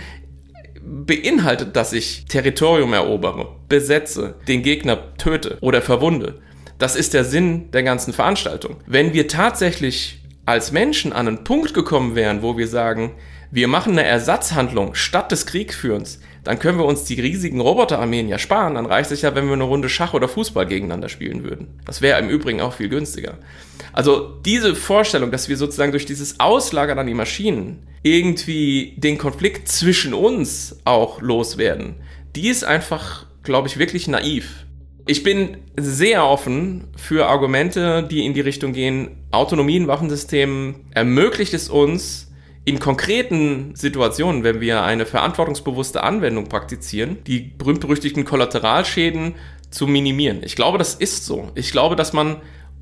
beinhaltet, 0.82 1.76
dass 1.76 1.94
ich 1.94 2.26
Territorium 2.26 2.94
erobere, 2.94 3.56
besetze, 3.70 4.36
den 4.48 4.64
Gegner 4.64 5.16
töte 5.18 5.58
oder 5.62 5.82
verwunde. 5.82 6.42
Das 6.78 6.96
ist 6.96 7.14
der 7.14 7.24
Sinn 7.24 7.72
der 7.72 7.84
ganzen 7.84 8.12
Veranstaltung. 8.12 8.78
Wenn 8.86 9.14
wir 9.14 9.28
tatsächlich 9.28 10.20
als 10.46 10.72
Menschen 10.72 11.14
an 11.14 11.28
einen 11.28 11.44
Punkt 11.44 11.74
gekommen 11.74 12.16
wären, 12.16 12.42
wo 12.42 12.58
wir 12.58 12.68
sagen, 12.68 13.14
wir 13.54 13.68
machen 13.68 13.92
eine 13.92 14.04
Ersatzhandlung 14.04 14.96
statt 14.96 15.32
des 15.32 15.46
Kriegführens, 15.46 16.20
dann 16.44 16.58
können 16.58 16.80
wir 16.80 16.86
uns 16.86 17.04
die 17.04 17.22
riesigen 17.22 17.62
Roboterarmeen 17.62 18.28
ja 18.28 18.40
sparen. 18.40 18.74
Dann 18.74 18.88
reicht 18.88 19.12
es 19.12 19.22
ja, 19.22 19.36
wenn 19.36 19.46
wir 19.46 19.54
eine 19.54 19.64
Runde 19.64 19.90
Schach 19.90 20.16
oder 20.16 20.28
Fußball 20.28 20.66
gegeneinander 20.66 21.08
spielen 21.08 21.44
würden. 21.44 21.68
Das 21.86 22.02
wäre 22.02 22.20
im 22.20 22.30
Übrigen 22.30 22.62
auch 22.62 22.74
viel 22.74 22.90
günstiger. 22.90 23.38
Also 23.94 24.40
diese 24.44 24.74
Vorstellung, 24.74 25.30
dass 25.30 25.50
wir 25.50 25.58
sozusagen 25.58 25.92
durch 25.92 26.08
dieses 26.08 26.40
Auslagern 26.40 26.98
an 26.98 27.06
die 27.06 27.14
Maschinen 27.14 27.88
irgendwie 28.02 28.96
den 28.98 29.20
Konflikt 29.20 29.68
zwischen 29.68 30.16
uns 30.16 30.80
auch 30.84 31.22
loswerden, 31.22 31.98
die 32.36 32.50
ist 32.50 32.64
einfach, 32.64 33.28
glaube 33.44 33.68
ich, 33.68 33.78
wirklich 33.78 34.08
naiv. 34.08 34.66
Ich 35.06 35.22
bin 35.22 35.58
sehr 35.78 36.26
offen 36.26 36.88
für 36.96 37.28
Argumente, 37.28 38.02
die 38.10 38.26
in 38.26 38.34
die 38.34 38.42
Richtung 38.42 38.74
gehen, 38.74 39.12
Autonomie 39.30 39.78
in 39.78 39.88
Waffensystemen 39.88 40.88
ermöglicht 40.92 41.54
es 41.54 41.70
uns, 41.70 42.33
in 42.66 42.80
konkreten 42.80 43.76
Situationen, 43.76 44.44
wenn 44.44 44.62
wir 44.62 44.84
eine 44.84 45.06
verantwortungsbewusste 45.06 46.04
Anwendung 46.04 46.48
praktizieren, 46.48 47.18
die 47.26 47.40
berühmt-berüchtigten 47.58 48.24
Kollateralschäden 48.24 49.36
zu 49.70 49.88
minimieren. 49.88 50.42
Ich 50.44 50.56
glaube, 50.56 50.78
das 50.78 50.96
ist 50.96 51.26
so. 51.26 51.52
Ich 51.56 51.72
glaube, 51.72 51.96
dass 51.96 52.14
man 52.14 52.38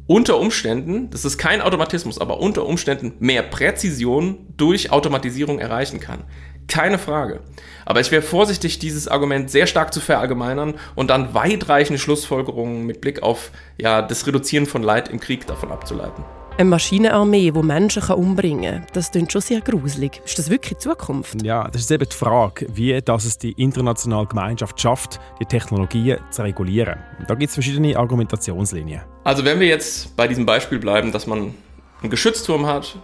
unter 0.08 0.38
Umständen, 0.40 1.10
das 1.10 1.26
ist 1.26 1.38
kein 1.38 1.62
Automatismus, 1.62 2.20
aber 2.20 2.40
unter 2.40 2.66
Umständen 2.66 3.14
mehr 3.20 3.44
Präzision 3.44 4.46
durch 4.58 4.92
Automatisierung 4.92 5.60
erreichen 5.60 6.00
kann. 6.00 6.24
Keine 6.68 7.00
Frage. 7.00 7.40
Aber 7.86 8.02
ich 8.02 8.12
wäre 8.12 8.22
vorsichtig, 8.22 8.78
dieses 8.78 9.08
Argument 9.08 9.50
sehr 9.50 9.68
stark 9.68 9.94
zu 9.94 10.00
verallgemeinern 10.00 10.76
und 10.96 11.10
dann 11.10 11.34
weitreichende 11.34 12.00
Schlussfolgerungen 12.00 12.86
mit 12.86 13.02
Blick 13.02 13.24
auf 13.24 13.52
ja, 13.78 14.02
das 14.02 14.28
Reduzieren 14.28 14.68
von 14.68 14.84
Leid 14.84 15.10
im 15.10 15.20
Krieg 15.20 15.48
davon 15.48 15.72
abzuleiten. 15.72 16.24
Eine 16.58 16.70
Maschinenarmee, 16.70 17.52
die 17.52 17.64
Menschen 17.64 18.04
umbringen 18.14 18.82
kann, 18.82 18.88
das 18.94 19.12
klingt 19.12 19.32
schon 19.32 19.42
sehr 19.42 19.62
gruselig. 19.62 20.22
Ist 20.26 20.38
das 20.38 20.50
wirklich 20.50 20.78
Zukunft? 20.80 21.42
Ja, 21.42 21.68
das 21.68 21.82
ist 21.82 21.92
eben 21.92 22.08
die 22.08 22.16
Frage, 22.16 22.68
wie 22.74 23.02
dass 23.02 23.26
es 23.26 23.38
die 23.38 23.54
internationale 23.54 24.28
Gemeinschaft 24.28 24.80
schafft, 24.80 25.20
die 25.40 25.46
Technologien 25.46 26.20
zu 26.30 26.44
regulieren. 26.44 27.00
Da 27.28 27.36
gibt 27.36 27.50
es 27.50 27.54
verschiedene 27.56 27.98
Argumentationslinien. 27.98 29.02
Also 29.24 29.46
wenn 29.46 29.60
wir 29.60 29.68
jetzt 29.68 30.16
bei 30.16 30.28
diesem 30.28 30.46
Beispiel 30.46 30.78
bleiben, 30.78 31.12
dass 31.12 31.26
man 31.26 31.56
einen 32.02 32.10
Geschützturm 32.12 32.66
hat 32.66 32.98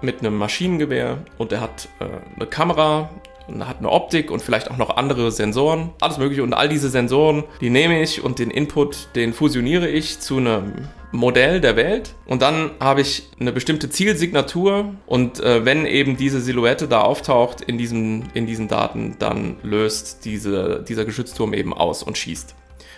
mit 0.00 0.20
einem 0.20 0.36
Maschinengewehr 0.36 1.18
und 1.38 1.52
der 1.52 1.60
hat 1.60 1.88
äh, 2.00 2.06
eine 2.36 2.46
Kamera 2.46 3.10
und 3.46 3.68
hat 3.68 3.78
eine 3.78 3.90
Optik 3.90 4.30
und 4.30 4.40
vielleicht 4.42 4.70
auch 4.70 4.78
noch 4.78 4.96
andere 4.96 5.30
Sensoren, 5.30 5.90
alles 6.00 6.18
mögliche. 6.18 6.42
Und 6.42 6.54
all 6.54 6.68
diese 6.68 6.88
Sensoren, 6.88 7.44
die 7.60 7.70
nehme 7.70 8.02
ich 8.02 8.24
und 8.24 8.38
den 8.38 8.50
Input, 8.50 9.08
den 9.14 9.34
fusioniere 9.34 9.88
ich 9.88 10.20
zu 10.20 10.38
einem 10.38 10.88
Modell 11.14 11.60
der 11.60 11.76
Welt 11.76 12.14
und 12.26 12.42
dann 12.42 12.72
habe 12.80 13.00
ich 13.00 13.28
eine 13.38 13.52
bestimmte 13.52 13.88
Zielsignatur 13.88 14.94
und 15.06 15.40
äh, 15.40 15.64
wenn 15.64 15.86
eben 15.86 16.16
diese 16.16 16.40
Silhouette 16.40 16.88
da 16.88 17.02
auftaucht 17.02 17.60
in, 17.60 17.78
diesem, 17.78 18.24
in 18.34 18.46
diesen 18.46 18.68
Daten, 18.68 19.16
dann 19.18 19.56
löst 19.62 20.24
diese, 20.24 20.84
dieser 20.86 21.04
Geschützturm 21.04 21.54
eben 21.54 21.72
aus 21.72 22.02
und 22.02 22.18
schießt. 22.18 22.54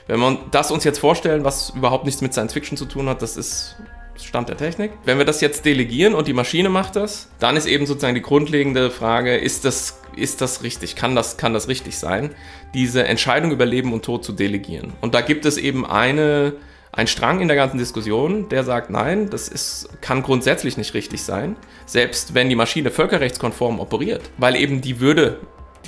Wenn 0.06 0.20
wir 0.20 0.38
das 0.50 0.70
uns 0.70 0.84
jetzt 0.84 0.98
vorstellen, 0.98 1.44
was 1.44 1.70
überhaupt 1.70 2.04
nichts 2.04 2.22
mit 2.22 2.32
Science 2.32 2.52
Fiction 2.52 2.76
zu 2.76 2.86
tun 2.86 3.08
hat, 3.08 3.22
das 3.22 3.36
ist 3.36 3.76
Stand 4.22 4.48
der 4.48 4.56
Technik. 4.56 4.92
Wenn 5.04 5.18
wir 5.18 5.24
das 5.24 5.40
jetzt 5.40 5.64
delegieren 5.64 6.14
und 6.14 6.26
die 6.26 6.32
Maschine 6.32 6.68
macht 6.68 6.96
das, 6.96 7.28
dann 7.38 7.56
ist 7.56 7.66
eben 7.66 7.86
sozusagen 7.86 8.14
die 8.14 8.22
grundlegende 8.22 8.90
Frage, 8.90 9.36
ist 9.36 9.64
das, 9.64 10.00
ist 10.16 10.40
das 10.40 10.62
richtig? 10.62 10.96
Kann 10.96 11.14
das, 11.14 11.36
kann 11.36 11.52
das 11.52 11.68
richtig 11.68 11.98
sein, 11.98 12.34
diese 12.72 13.04
Entscheidung 13.04 13.50
über 13.50 13.66
Leben 13.66 13.92
und 13.92 14.04
Tod 14.04 14.24
zu 14.24 14.32
delegieren? 14.32 14.94
Und 15.00 15.14
da 15.14 15.20
gibt 15.20 15.44
es 15.44 15.58
eben 15.58 15.84
eine, 15.84 16.54
ein 16.92 17.06
Strang 17.06 17.40
in 17.40 17.48
der 17.48 17.56
ganzen 17.56 17.78
Diskussion, 17.78 18.48
der 18.48 18.64
sagt, 18.64 18.90
nein, 18.90 19.28
das 19.30 19.48
ist, 19.48 19.88
kann 20.00 20.22
grundsätzlich 20.22 20.76
nicht 20.76 20.94
richtig 20.94 21.22
sein, 21.22 21.56
selbst 21.84 22.34
wenn 22.34 22.48
die 22.48 22.56
Maschine 22.56 22.90
völkerrechtskonform 22.90 23.80
operiert, 23.80 24.30
weil 24.38 24.56
eben 24.56 24.80
die 24.80 25.00
Würde 25.00 25.40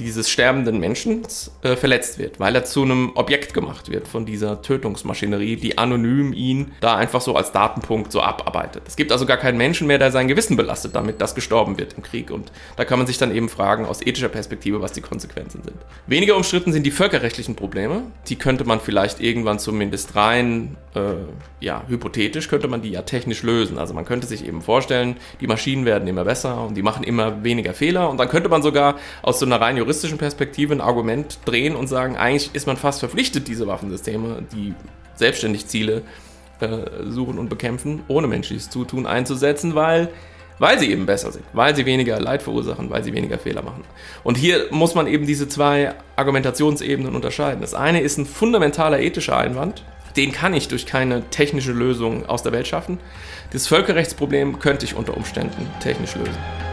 dieses 0.04 0.30
sterbenden 0.30 0.78
Menschen 0.78 1.22
äh, 1.62 1.76
verletzt 1.76 2.18
wird, 2.18 2.40
weil 2.40 2.54
er 2.54 2.64
zu 2.64 2.82
einem 2.82 3.12
Objekt 3.14 3.54
gemacht 3.54 3.90
wird 3.90 4.08
von 4.08 4.26
dieser 4.26 4.62
Tötungsmaschinerie, 4.62 5.56
die 5.56 5.78
anonym 5.78 6.32
ihn 6.32 6.72
da 6.80 6.96
einfach 6.96 7.20
so 7.20 7.36
als 7.36 7.52
Datenpunkt 7.52 8.12
so 8.12 8.20
abarbeitet. 8.20 8.82
Es 8.86 8.96
gibt 8.96 9.12
also 9.12 9.26
gar 9.26 9.36
keinen 9.36 9.58
Menschen 9.58 9.86
mehr, 9.86 9.98
der 9.98 10.10
sein 10.10 10.28
Gewissen 10.28 10.56
belastet 10.56 10.94
damit, 10.94 11.20
dass 11.20 11.34
gestorben 11.34 11.78
wird 11.78 11.94
im 11.94 12.02
Krieg. 12.02 12.30
Und 12.30 12.52
da 12.76 12.84
kann 12.84 12.98
man 12.98 13.06
sich 13.06 13.18
dann 13.18 13.34
eben 13.34 13.48
fragen 13.48 13.86
aus 13.86 14.00
ethischer 14.02 14.28
Perspektive, 14.28 14.80
was 14.80 14.92
die 14.92 15.00
Konsequenzen 15.00 15.62
sind. 15.62 15.76
Weniger 16.06 16.36
umstritten 16.36 16.72
sind 16.72 16.84
die 16.84 16.90
völkerrechtlichen 16.90 17.56
Probleme. 17.56 18.02
Die 18.28 18.36
könnte 18.36 18.64
man 18.64 18.80
vielleicht 18.80 19.20
irgendwann 19.20 19.58
zumindest 19.58 20.16
rein, 20.16 20.76
äh, 20.94 21.00
ja, 21.60 21.82
hypothetisch 21.88 22.48
könnte 22.48 22.68
man 22.68 22.82
die 22.82 22.90
ja 22.90 23.02
technisch 23.02 23.42
lösen. 23.42 23.78
Also 23.78 23.94
man 23.94 24.04
könnte 24.04 24.26
sich 24.26 24.46
eben 24.46 24.62
vorstellen, 24.62 25.16
die 25.40 25.46
Maschinen 25.46 25.84
werden 25.84 26.06
immer 26.08 26.24
besser 26.24 26.62
und 26.62 26.76
die 26.76 26.82
machen 26.82 27.04
immer 27.04 27.42
weniger 27.44 27.74
Fehler. 27.74 28.10
Und 28.10 28.18
dann 28.18 28.28
könnte 28.28 28.48
man 28.48 28.62
sogar 28.62 28.96
aus 29.22 29.38
so 29.38 29.46
einer 29.46 29.60
rein 29.60 29.76
juristischen 29.88 30.18
Perspektive 30.18 30.74
ein 30.74 30.82
Argument 30.82 31.38
drehen 31.46 31.74
und 31.74 31.86
sagen, 31.86 32.18
eigentlich 32.18 32.50
ist 32.52 32.66
man 32.66 32.76
fast 32.76 33.00
verpflichtet, 33.00 33.48
diese 33.48 33.66
Waffensysteme, 33.66 34.42
die 34.52 34.74
selbstständig 35.14 35.66
Ziele 35.66 36.02
äh, 36.60 37.06
suchen 37.08 37.38
und 37.38 37.48
bekämpfen, 37.48 38.02
ohne 38.06 38.26
menschliches 38.26 38.68
Zutun 38.68 39.06
einzusetzen, 39.06 39.74
weil, 39.74 40.10
weil 40.58 40.78
sie 40.78 40.90
eben 40.90 41.06
besser 41.06 41.32
sind, 41.32 41.46
weil 41.54 41.74
sie 41.74 41.86
weniger 41.86 42.20
Leid 42.20 42.42
verursachen, 42.42 42.90
weil 42.90 43.02
sie 43.02 43.14
weniger 43.14 43.38
Fehler 43.38 43.62
machen. 43.62 43.82
Und 44.24 44.36
hier 44.36 44.66
muss 44.72 44.94
man 44.94 45.06
eben 45.06 45.26
diese 45.26 45.48
zwei 45.48 45.94
Argumentationsebenen 46.16 47.14
unterscheiden. 47.14 47.62
Das 47.62 47.72
eine 47.72 48.02
ist 48.02 48.18
ein 48.18 48.26
fundamentaler 48.26 49.00
ethischer 49.00 49.38
Einwand, 49.38 49.84
den 50.18 50.32
kann 50.32 50.52
ich 50.52 50.68
durch 50.68 50.84
keine 50.84 51.22
technische 51.30 51.72
Lösung 51.72 52.26
aus 52.26 52.42
der 52.42 52.52
Welt 52.52 52.66
schaffen. 52.66 52.98
Das 53.52 53.66
Völkerrechtsproblem 53.66 54.58
könnte 54.58 54.84
ich 54.84 54.94
unter 54.94 55.16
Umständen 55.16 55.66
technisch 55.80 56.14
lösen. 56.14 56.67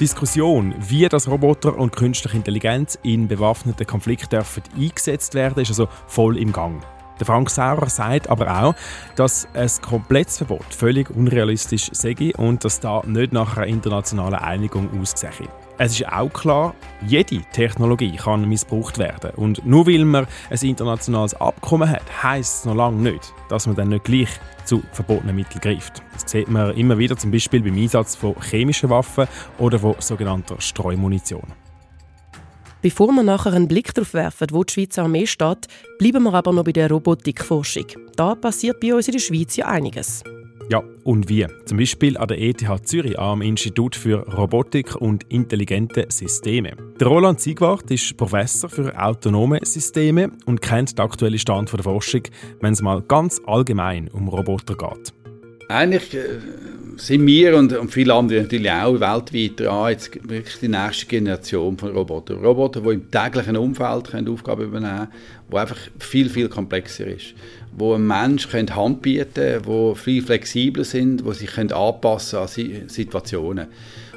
Diskussion, 0.00 0.74
wie 0.78 1.08
das 1.08 1.26
Roboter 1.26 1.74
und 1.78 1.96
künstliche 1.96 2.36
Intelligenz 2.36 2.98
in 3.02 3.28
bewaffneten 3.28 3.86
Konflikten 3.86 4.28
dürfen 4.28 4.62
eingesetzt 4.76 5.34
werden, 5.34 5.62
ist 5.62 5.70
also 5.70 5.88
voll 6.06 6.36
im 6.36 6.52
Gang. 6.52 6.82
Der 7.18 7.24
Frank 7.24 7.48
Sauer 7.48 7.88
sagt 7.88 8.28
aber 8.28 8.62
auch, 8.62 8.74
dass 9.14 9.48
ein 9.54 9.70
komplettes 9.80 10.36
Verbot 10.36 10.66
völlig 10.68 11.08
unrealistisch 11.08 11.88
sei 11.92 12.14
und 12.36 12.62
dass 12.62 12.80
da 12.80 13.02
nicht 13.06 13.32
nach 13.32 13.56
einer 13.56 13.68
internationalen 13.68 14.34
Einigung 14.34 15.00
aussehe. 15.00 15.48
Es 15.78 15.92
ist 15.92 16.08
auch 16.08 16.32
klar, 16.32 16.74
jede 17.06 17.42
Technologie 17.52 18.16
kann 18.16 18.48
missbraucht 18.48 18.96
werden. 18.96 19.32
Und 19.36 19.64
nur 19.66 19.86
weil 19.86 20.06
man 20.06 20.26
ein 20.48 20.58
internationales 20.62 21.34
Abkommen 21.34 21.90
hat, 21.90 22.02
heisst 22.22 22.60
es 22.60 22.64
noch 22.64 22.74
lange 22.74 23.10
nicht, 23.10 23.34
dass 23.50 23.66
man 23.66 23.76
dann 23.76 23.90
nicht 23.90 24.04
gleich 24.04 24.30
zu 24.64 24.82
verbotenen 24.92 25.36
Mitteln 25.36 25.60
greift. 25.60 26.02
Das 26.14 26.30
sieht 26.30 26.48
man 26.48 26.74
immer 26.76 26.96
wieder 26.96 27.16
zum 27.18 27.30
Beispiel 27.30 27.60
beim 27.62 27.76
Einsatz 27.76 28.16
von 28.16 28.34
chemischen 28.40 28.88
Waffen 28.88 29.28
oder 29.58 29.78
von 29.78 29.96
sogenannter 29.98 30.58
Streumunition. 30.60 31.52
Bevor 32.80 33.08
wir 33.12 33.22
nachher 33.22 33.52
einen 33.52 33.68
Blick 33.68 33.92
darauf 33.92 34.14
werfen, 34.14 34.48
wo 34.52 34.64
die 34.64 34.72
Schweizer 34.72 35.02
Armee 35.02 35.26
steht, 35.26 35.66
bleiben 35.98 36.22
wir 36.22 36.32
aber 36.32 36.52
noch 36.52 36.64
bei 36.64 36.72
der 36.72 36.90
Robotikforschung. 36.90 37.86
Da 38.16 38.34
passiert 38.34 38.80
bei 38.80 38.94
uns 38.94 39.08
in 39.08 39.12
der 39.12 39.18
Schweiz 39.18 39.56
ja 39.56 39.66
einiges. 39.66 40.22
Ja, 40.68 40.82
und 41.04 41.28
wie? 41.28 41.46
Zum 41.64 41.78
Beispiel 41.78 42.16
an 42.16 42.26
der 42.26 42.40
ETH 42.40 42.64
Zürich 42.82 43.16
am 43.16 43.40
Institut 43.40 43.94
für 43.94 44.26
Robotik 44.34 44.96
und 44.96 45.22
intelligente 45.28 46.06
Systeme. 46.08 46.72
Der 46.98 47.06
Roland 47.06 47.40
Siegwart 47.40 47.88
ist 47.92 48.16
Professor 48.16 48.68
für 48.68 48.92
autonome 49.00 49.60
Systeme 49.62 50.32
und 50.44 50.60
kennt 50.60 50.98
den 50.98 51.04
aktuellen 51.04 51.38
Stand 51.38 51.72
der 51.72 51.84
Forschung, 51.84 52.22
wenn 52.60 52.72
es 52.72 52.82
mal 52.82 53.00
ganz 53.02 53.40
allgemein 53.46 54.08
um 54.08 54.26
Roboter 54.26 54.74
geht. 54.74 55.12
Eigentlich 55.68 56.14
äh, 56.14 56.38
sind 56.96 57.26
wir 57.26 57.56
und, 57.56 57.72
viele 57.92 58.14
andere 58.14 58.42
natürlich 58.42 58.70
auch 58.70 59.00
weltweit 59.00 59.60
dran, 59.60 59.90
jetzt 59.90 60.10
wirklich 60.28 60.58
die 60.60 60.68
nächste 60.68 61.06
Generation 61.06 61.78
von 61.78 61.90
Robotern. 61.90 62.44
Roboter, 62.44 62.80
die 62.80 62.90
im 62.90 63.10
täglichen 63.10 63.56
Umfeld 63.56 64.14
Aufgaben 64.28 64.64
übernehmen 64.64 64.96
können, 64.96 65.08
die 65.52 65.56
einfach 65.56 65.78
viel, 65.98 66.28
viel 66.28 66.48
komplexer 66.48 67.06
ist. 67.06 67.34
Wo 67.78 67.94
ein 67.94 68.06
Mensch 68.06 68.48
könnte 68.48 68.74
Hand 68.74 69.02
bieten 69.02 69.62
die 69.66 69.94
viel 69.96 70.22
flexibler 70.22 70.84
sind, 70.84 71.26
die 71.26 71.34
sich 71.34 71.50
können 71.50 71.72
anpassen 71.72 72.38
an 72.38 72.48
Situationen. 72.88 73.66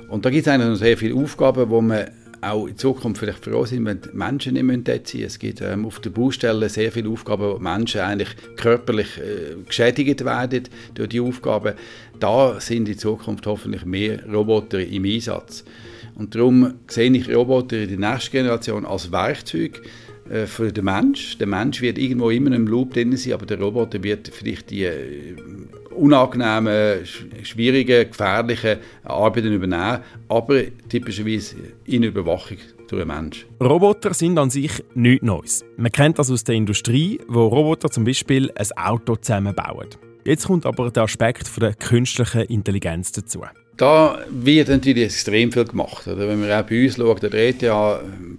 Und 0.09 0.25
da 0.25 0.29
gibt 0.29 0.47
es 0.47 0.53
eigentlich 0.53 0.69
noch 0.69 0.75
sehr 0.75 0.97
viele 0.97 1.15
Aufgaben, 1.15 1.69
wo 1.69 1.81
man 1.81 2.05
auch 2.41 2.67
in 2.67 2.77
Zukunft 2.77 3.19
vielleicht 3.19 3.43
froh 3.43 3.65
sind, 3.65 3.85
wenn 3.85 4.01
die 4.01 4.09
Menschen 4.13 4.53
nicht 4.53 4.87
dort 4.87 5.07
sein 5.07 5.23
Es 5.23 5.39
gibt 5.39 5.61
ähm, 5.61 5.85
auf 5.85 5.99
der 5.99 6.09
Baustelle 6.09 6.69
sehr 6.69 6.91
viele 6.91 7.09
Aufgaben, 7.09 7.43
wo 7.43 7.59
Menschen 7.59 8.01
eigentlich 8.01 8.29
körperlich 8.55 9.17
äh, 9.17 9.61
geschädigt 9.65 10.23
werden 10.23 10.63
durch 10.93 11.09
die 11.09 11.19
Aufgaben. 11.19 11.73
Da 12.19 12.59
sind 12.59 12.87
in 12.87 12.97
Zukunft 12.97 13.45
hoffentlich 13.45 13.85
mehr 13.85 14.25
Roboter 14.25 14.79
im 14.79 15.05
Einsatz. 15.05 15.63
Und 16.15 16.35
darum 16.35 16.75
sehe 16.87 17.11
ich 17.11 17.33
Roboter 17.33 17.77
in 17.77 17.99
der 17.99 18.11
nächsten 18.11 18.31
Generation 18.31 18.85
als 18.85 19.11
Werkzeug, 19.11 19.81
für 20.45 20.71
den 20.71 20.85
Mensch. 20.85 21.37
Der 21.37 21.47
Mensch 21.47 21.81
wird 21.81 21.97
irgendwo 21.97 22.29
immer 22.29 22.51
im 22.51 22.67
Loop 22.67 22.93
drin 22.93 23.15
sein, 23.17 23.33
aber 23.33 23.45
der 23.45 23.59
Roboter 23.59 24.03
wird 24.03 24.29
vielleicht 24.29 24.69
die 24.69 24.83
äh, 24.83 25.35
unangenehmen, 25.95 27.05
schwierigen, 27.43 28.09
gefährlichen 28.09 28.77
Arbeiten 29.03 29.53
übernehmen, 29.53 29.99
aber 30.27 30.61
typischerweise 30.87 31.55
in 31.85 32.03
Überwachung 32.03 32.57
durch 32.87 33.01
einen 33.01 33.23
Mensch. 33.23 33.45
Roboter 33.61 34.13
sind 34.13 34.37
an 34.37 34.49
sich 34.49 34.83
nichts 34.95 35.25
Neues. 35.25 35.65
Man 35.77 35.91
kennt 35.91 36.19
das 36.19 36.31
aus 36.31 36.43
der 36.43 36.55
Industrie, 36.55 37.19
wo 37.27 37.47
Roboter 37.47 37.89
zum 37.89 38.03
Beispiel 38.03 38.51
ein 38.55 38.67
Auto 38.77 39.15
zusammenbauen. 39.15 39.89
Jetzt 40.25 40.47
kommt 40.47 40.65
aber 40.65 40.91
der 40.91 41.03
Aspekt 41.03 41.49
der 41.61 41.73
künstlichen 41.73 42.41
Intelligenz 42.41 43.11
dazu. 43.11 43.43
Da 43.79 44.19
wird 44.29 44.67
natürlich 44.67 45.05
extrem 45.05 45.53
viel 45.53 45.63
gemacht. 45.63 46.05
Oder? 46.05 46.27
Wenn 46.27 46.41
man 46.41 46.51
auch 46.51 46.63
bei 46.63 46.83
uns 46.83 46.97
schaut, 46.97 47.23
der 47.23 47.33
ETH, 47.33 47.63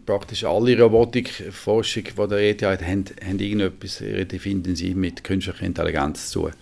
praktisch 0.05 0.45
alle 0.45 0.79
Robotikforschung, 0.79 2.05
die 2.05 2.29
der 2.29 2.39
ETH 2.39 2.63
hat, 2.63 2.83
haben, 2.83 3.07
haben 3.27 3.39
irgendetwas 3.39 4.03
relativ 4.03 4.45
intensiv 4.45 4.95
mit 4.97 5.25
künstlicher 5.25 5.63
Intelligenz 5.65 6.29
zu 6.29 6.43
tun. 6.43 6.53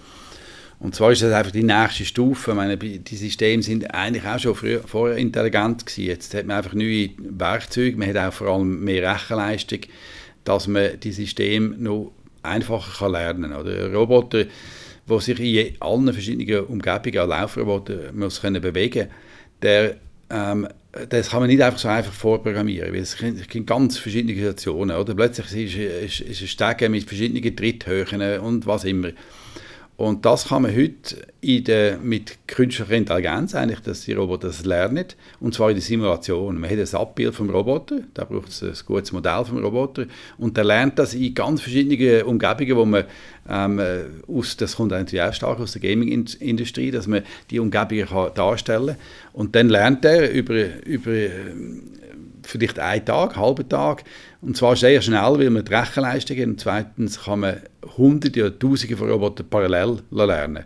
Und 0.79 0.95
zwar 0.95 1.11
ist 1.11 1.23
das 1.23 1.33
einfach 1.33 1.51
die 1.51 1.65
nächste 1.65 2.05
Stufe. 2.05 2.53
Ich 2.53 2.57
meine, 2.57 2.77
die 2.77 3.17
Systeme 3.17 3.65
sind 3.65 3.93
eigentlich 3.93 4.25
auch 4.25 4.39
schon 4.39 4.55
früher, 4.55 4.83
vorher 4.87 5.17
intelligent 5.17 5.85
gewesen. 5.85 6.05
Jetzt 6.07 6.35
hat 6.35 6.47
man 6.47 6.59
einfach 6.59 6.75
neue 6.75 7.11
Werkzeuge, 7.19 7.97
man 7.97 8.15
hat 8.15 8.17
auch 8.17 8.33
vor 8.33 8.47
allem 8.47 8.85
mehr 8.85 9.13
Rechenleistung, 9.13 9.81
dass 10.45 10.69
man 10.69 11.01
die 11.01 11.11
Systeme 11.11 11.75
noch 11.77 12.13
einfacher 12.45 12.93
kann 12.97 13.11
lernen 13.11 13.51
kann. 13.51 13.93
Roboter 13.93 14.45
der 15.09 15.21
sich 15.21 15.41
in 15.41 15.75
allen 15.81 16.13
verschiedenen 16.13 16.67
Umgebungen 16.67 17.19
an 17.19 17.29
Laufroboter 17.29 18.13
muss 18.13 18.41
können 18.41 18.61
bewegen 18.61 19.09
der 19.63 19.97
ähm, 20.31 20.69
das 21.11 21.31
kann 21.31 21.41
man 21.41 21.49
nicht 21.49 21.63
einfach 21.63 21.79
so 21.79 21.89
einfach 21.89 22.13
vorprogrammieren, 22.13 22.93
weil 22.93 23.01
es 23.01 23.17
gibt 23.17 23.67
ganz 23.67 23.99
verschiedene 23.99 24.35
Situationen. 24.35 24.97
Oder? 24.97 25.15
Plötzlich 25.15 25.77
ist, 25.77 26.21
ist, 26.21 26.21
ist 26.21 26.41
ein 26.41 26.49
Stegen 26.49 26.93
mit 26.93 27.05
verschiedenen 27.05 27.55
Tritthöhen 27.55 28.41
und 28.41 28.67
was 28.67 28.85
immer. 28.85 29.11
Und 29.99 30.25
das 30.25 30.47
kann 30.47 30.63
man 30.63 30.77
heute 30.77 31.27
der, 31.43 31.99
mit 31.99 32.47
künstlicher 32.47 32.93
Intelligenz 32.93 33.57
eigentlich, 33.57 33.81
dass 33.81 34.03
die 34.03 34.13
Roboter 34.13 34.47
das 34.47 34.65
lernen, 34.65 35.07
und 35.41 35.55
zwar 35.55 35.71
in 35.71 35.75
der 35.75 35.83
Simulation. 35.83 36.61
Man 36.61 36.71
hat 36.71 36.79
ein 36.79 37.01
Abbild 37.01 37.35
vom 37.35 37.51
Roboter, 37.51 38.03
da 38.15 38.25
braucht 38.25 38.51
es 38.51 38.63
ein 38.63 38.75
gutes 38.87 39.11
Modell 39.11 39.45
vom 39.45 39.59
Roboter, 39.59 40.07
und 40.39 40.57
der 40.57 40.63
lernt 40.63 41.01
das 41.01 41.15
in 41.15 41.35
ganz 41.35 41.63
verschiedenen 41.63 42.23
Umgebungen, 42.23 42.77
wo 42.77 42.85
man 42.85 43.05
ähm, 43.49 43.81
aus, 44.29 44.57
das 44.57 44.77
kommt 44.77 44.93
eigentlich 44.93 45.21
auch 45.21 45.35
stark 45.35 45.59
aus 45.59 45.73
der 45.73 45.83
Gaming-Industrie, 45.83 46.93
dass 46.93 47.09
man 47.09 47.25
die 47.51 47.59
Umgebungen 47.59 48.07
darstellen 48.37 48.87
kann. 48.87 48.97
Und 49.33 49.57
dann 49.57 49.69
lernt 49.69 50.05
er 50.05 50.31
über, 50.31 50.85
über 50.87 51.27
vielleicht 52.49 52.79
einen 52.79 53.05
Tag, 53.05 53.37
einen 53.37 53.45
halben 53.45 53.69
Tag. 53.69 54.05
Und 54.41 54.57
zwar 54.57 54.77
sehr 54.77 55.03
schnell, 55.03 55.39
weil 55.39 55.51
man 55.51 55.65
die 55.65 55.75
Rechenleistung 55.75 56.37
hat. 56.39 56.47
Und 56.47 56.61
zweitens 56.61 57.25
kann 57.25 57.41
man 57.41 57.57
hunderte 57.97 58.47
oder 58.47 58.59
tausende 58.59 58.97
von 58.97 59.11
Robotern 59.11 59.47
parallel 59.49 59.99
lernen. 60.11 60.65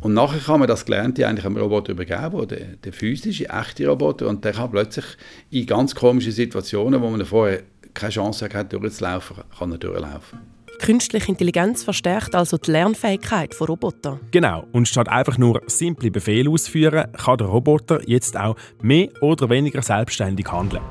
Und 0.00 0.14
nachher 0.14 0.38
kann 0.38 0.60
man 0.60 0.68
das 0.68 0.84
Gelernte 0.84 1.26
eigentlich 1.26 1.44
einem 1.44 1.56
Roboter 1.56 1.92
übergeben, 1.92 2.46
der, 2.46 2.76
der 2.84 2.92
physische, 2.92 3.48
echte 3.48 3.88
Roboter, 3.88 4.28
und 4.28 4.44
der 4.44 4.52
kann 4.52 4.70
plötzlich 4.70 5.04
in 5.50 5.66
ganz 5.66 5.94
komischen 5.94 6.30
Situationen, 6.30 7.02
wo 7.02 7.10
man 7.10 7.24
vorher 7.26 7.62
keine 7.94 8.12
Chance 8.12 8.48
hat, 8.52 8.72
durchzulaufen, 8.72 9.38
kann 9.58 9.72
er 9.72 9.78
durchlaufen. 9.78 10.38
Künstliche 10.78 11.28
Intelligenz 11.28 11.82
verstärkt 11.82 12.36
also 12.36 12.56
die 12.56 12.70
Lernfähigkeit 12.70 13.52
von 13.52 13.66
Robotern. 13.66 14.20
Genau. 14.30 14.64
Und 14.70 14.86
statt 14.86 15.08
einfach 15.08 15.36
nur 15.36 15.60
simple 15.66 16.12
Befehle 16.12 16.48
ausführen, 16.48 17.10
kann 17.12 17.38
der 17.38 17.48
Roboter 17.48 18.00
jetzt 18.08 18.36
auch 18.36 18.54
mehr 18.80 19.08
oder 19.20 19.50
weniger 19.50 19.82
selbstständig 19.82 20.46
handeln. 20.52 20.82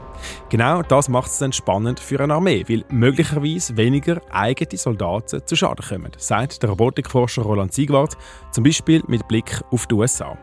Genau 0.50 0.82
das 0.82 1.10
macht 1.10 1.32
es 1.32 1.38
dann 1.40 1.54
spannend 1.54 2.00
für 2.00 2.20
eine 2.20 2.34
Armee, 2.34 2.66
weil 2.68 2.84
möglicherweise 2.90 3.78
weniger 3.78 4.22
eigene 4.30 4.78
Soldaten 4.78 5.42
zu 5.46 5.56
Schaden 5.56 5.86
kommen, 5.88 6.12
sagt 6.18 6.64
der 6.64 6.70
Robotikforscher 6.70 7.42
Roland 7.42 7.74
Siegwart, 7.74 8.18
zum 8.52 8.64
Beispiel 8.64 9.04
mit 9.08 9.28
Blick 9.28 9.62
auf 9.72 9.88
die 9.88 9.96
USA. 9.96 10.38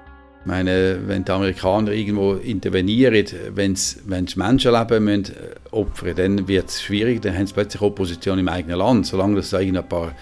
Ich 0.44 0.48
meine, 0.48 1.00
wenn 1.06 1.24
die 1.24 1.32
Amerikaner 1.32 1.92
irgendwo 1.92 2.34
intervenieren, 2.34 3.26
wenn 3.54 3.74
sie 3.76 3.96
Menschenleben 4.04 5.02
müssen, 5.02 5.34
äh, 5.34 5.54
opfern 5.70 6.14
dann 6.14 6.46
wird 6.46 6.68
es 6.68 6.82
schwierig, 6.82 7.22
dann 7.22 7.34
haben 7.34 7.46
sie 7.46 7.54
plötzlich 7.54 7.80
Opposition 7.80 8.38
im 8.38 8.48
eigenen 8.48 8.76
Land. 8.76 9.06
Solange 9.06 9.38
es 9.38 9.54
ein 9.54 9.72
paar, 9.88 10.12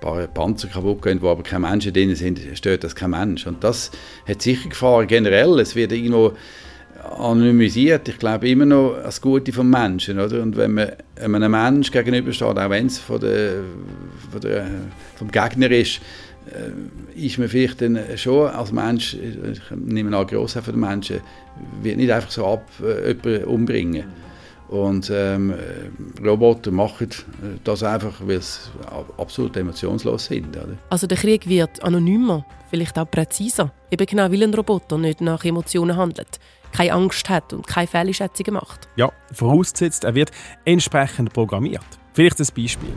paar 0.00 0.26
Panzer 0.26 0.66
kaputt 0.66 1.02
gehen, 1.02 1.22
wo 1.22 1.30
aber 1.30 1.44
keine 1.44 1.68
Menschen 1.68 1.92
drin 1.92 2.12
sind, 2.16 2.40
stört 2.54 2.82
das 2.82 2.96
kein 2.96 3.10
Mensch. 3.10 3.46
Und 3.46 3.62
das 3.62 3.92
hat 4.26 4.42
sicher 4.42 4.68
Gefahr 4.68 5.06
generell. 5.06 5.60
Es 5.60 5.76
wird 5.76 5.92
irgendwo 5.92 6.32
anonymisiert. 7.16 8.08
Ich 8.08 8.18
glaube 8.18 8.48
immer 8.48 8.66
noch 8.66 8.96
das 9.02 9.20
Gute 9.20 9.52
vom 9.52 9.70
Menschen. 9.70 10.18
Oder? 10.18 10.42
Und 10.42 10.56
wenn 10.56 10.74
man 10.74 10.92
einem 11.20 11.50
Menschen 11.50 11.92
gegenübersteht, 11.92 12.58
auch 12.58 12.70
wenn 12.70 12.86
es 12.86 12.98
von 12.98 13.20
der, 13.20 13.60
von 14.30 14.40
der, 14.40 14.66
vom 15.16 15.30
Gegner 15.30 15.70
ist, 15.70 16.00
äh, 16.46 17.26
ist 17.26 17.38
man 17.38 17.48
vielleicht 17.48 17.80
dann 17.82 17.98
schon 18.16 18.48
als 18.48 18.72
Mensch, 18.72 19.14
ich 19.14 19.60
nehme 19.70 20.16
an, 20.16 20.26
Großteil 20.26 20.62
der 20.62 20.76
Menschen, 20.76 21.20
wird 21.82 21.96
nicht 21.96 22.10
einfach 22.10 22.30
so 22.30 22.46
ab, 22.46 22.64
äh, 22.82 23.08
jemanden 23.08 23.44
umbringen. 23.44 24.04
Und 24.68 25.10
ähm, 25.10 25.54
Roboter 26.22 26.70
machen 26.70 27.08
das 27.64 27.82
einfach, 27.82 28.20
weil 28.20 28.42
sie 28.42 28.58
absolut 29.16 29.56
emotionslos 29.56 30.26
sind. 30.26 30.54
Oder? 30.54 30.76
Also 30.90 31.06
der 31.06 31.16
Krieg 31.16 31.48
wird 31.48 31.82
anonymer, 31.82 32.44
vielleicht 32.68 32.98
auch 32.98 33.10
präziser, 33.10 33.72
eben 33.90 34.04
genau 34.04 34.30
weil 34.30 34.42
ein 34.42 34.52
Roboter 34.52 34.98
nicht 34.98 35.22
nach 35.22 35.42
Emotionen 35.42 35.96
handelt 35.96 36.38
keine 36.72 36.92
Angst 36.92 37.28
hat 37.28 37.52
und 37.52 37.66
keine 37.66 37.86
Fehlschätzungen 37.86 38.54
macht. 38.54 38.88
Ja, 38.96 39.10
vorausgesetzt, 39.32 40.04
er 40.04 40.14
wird 40.14 40.30
entsprechend 40.64 41.32
programmiert. 41.32 41.84
Vielleicht 42.12 42.40
ein 42.40 42.46
Beispiel. 42.54 42.92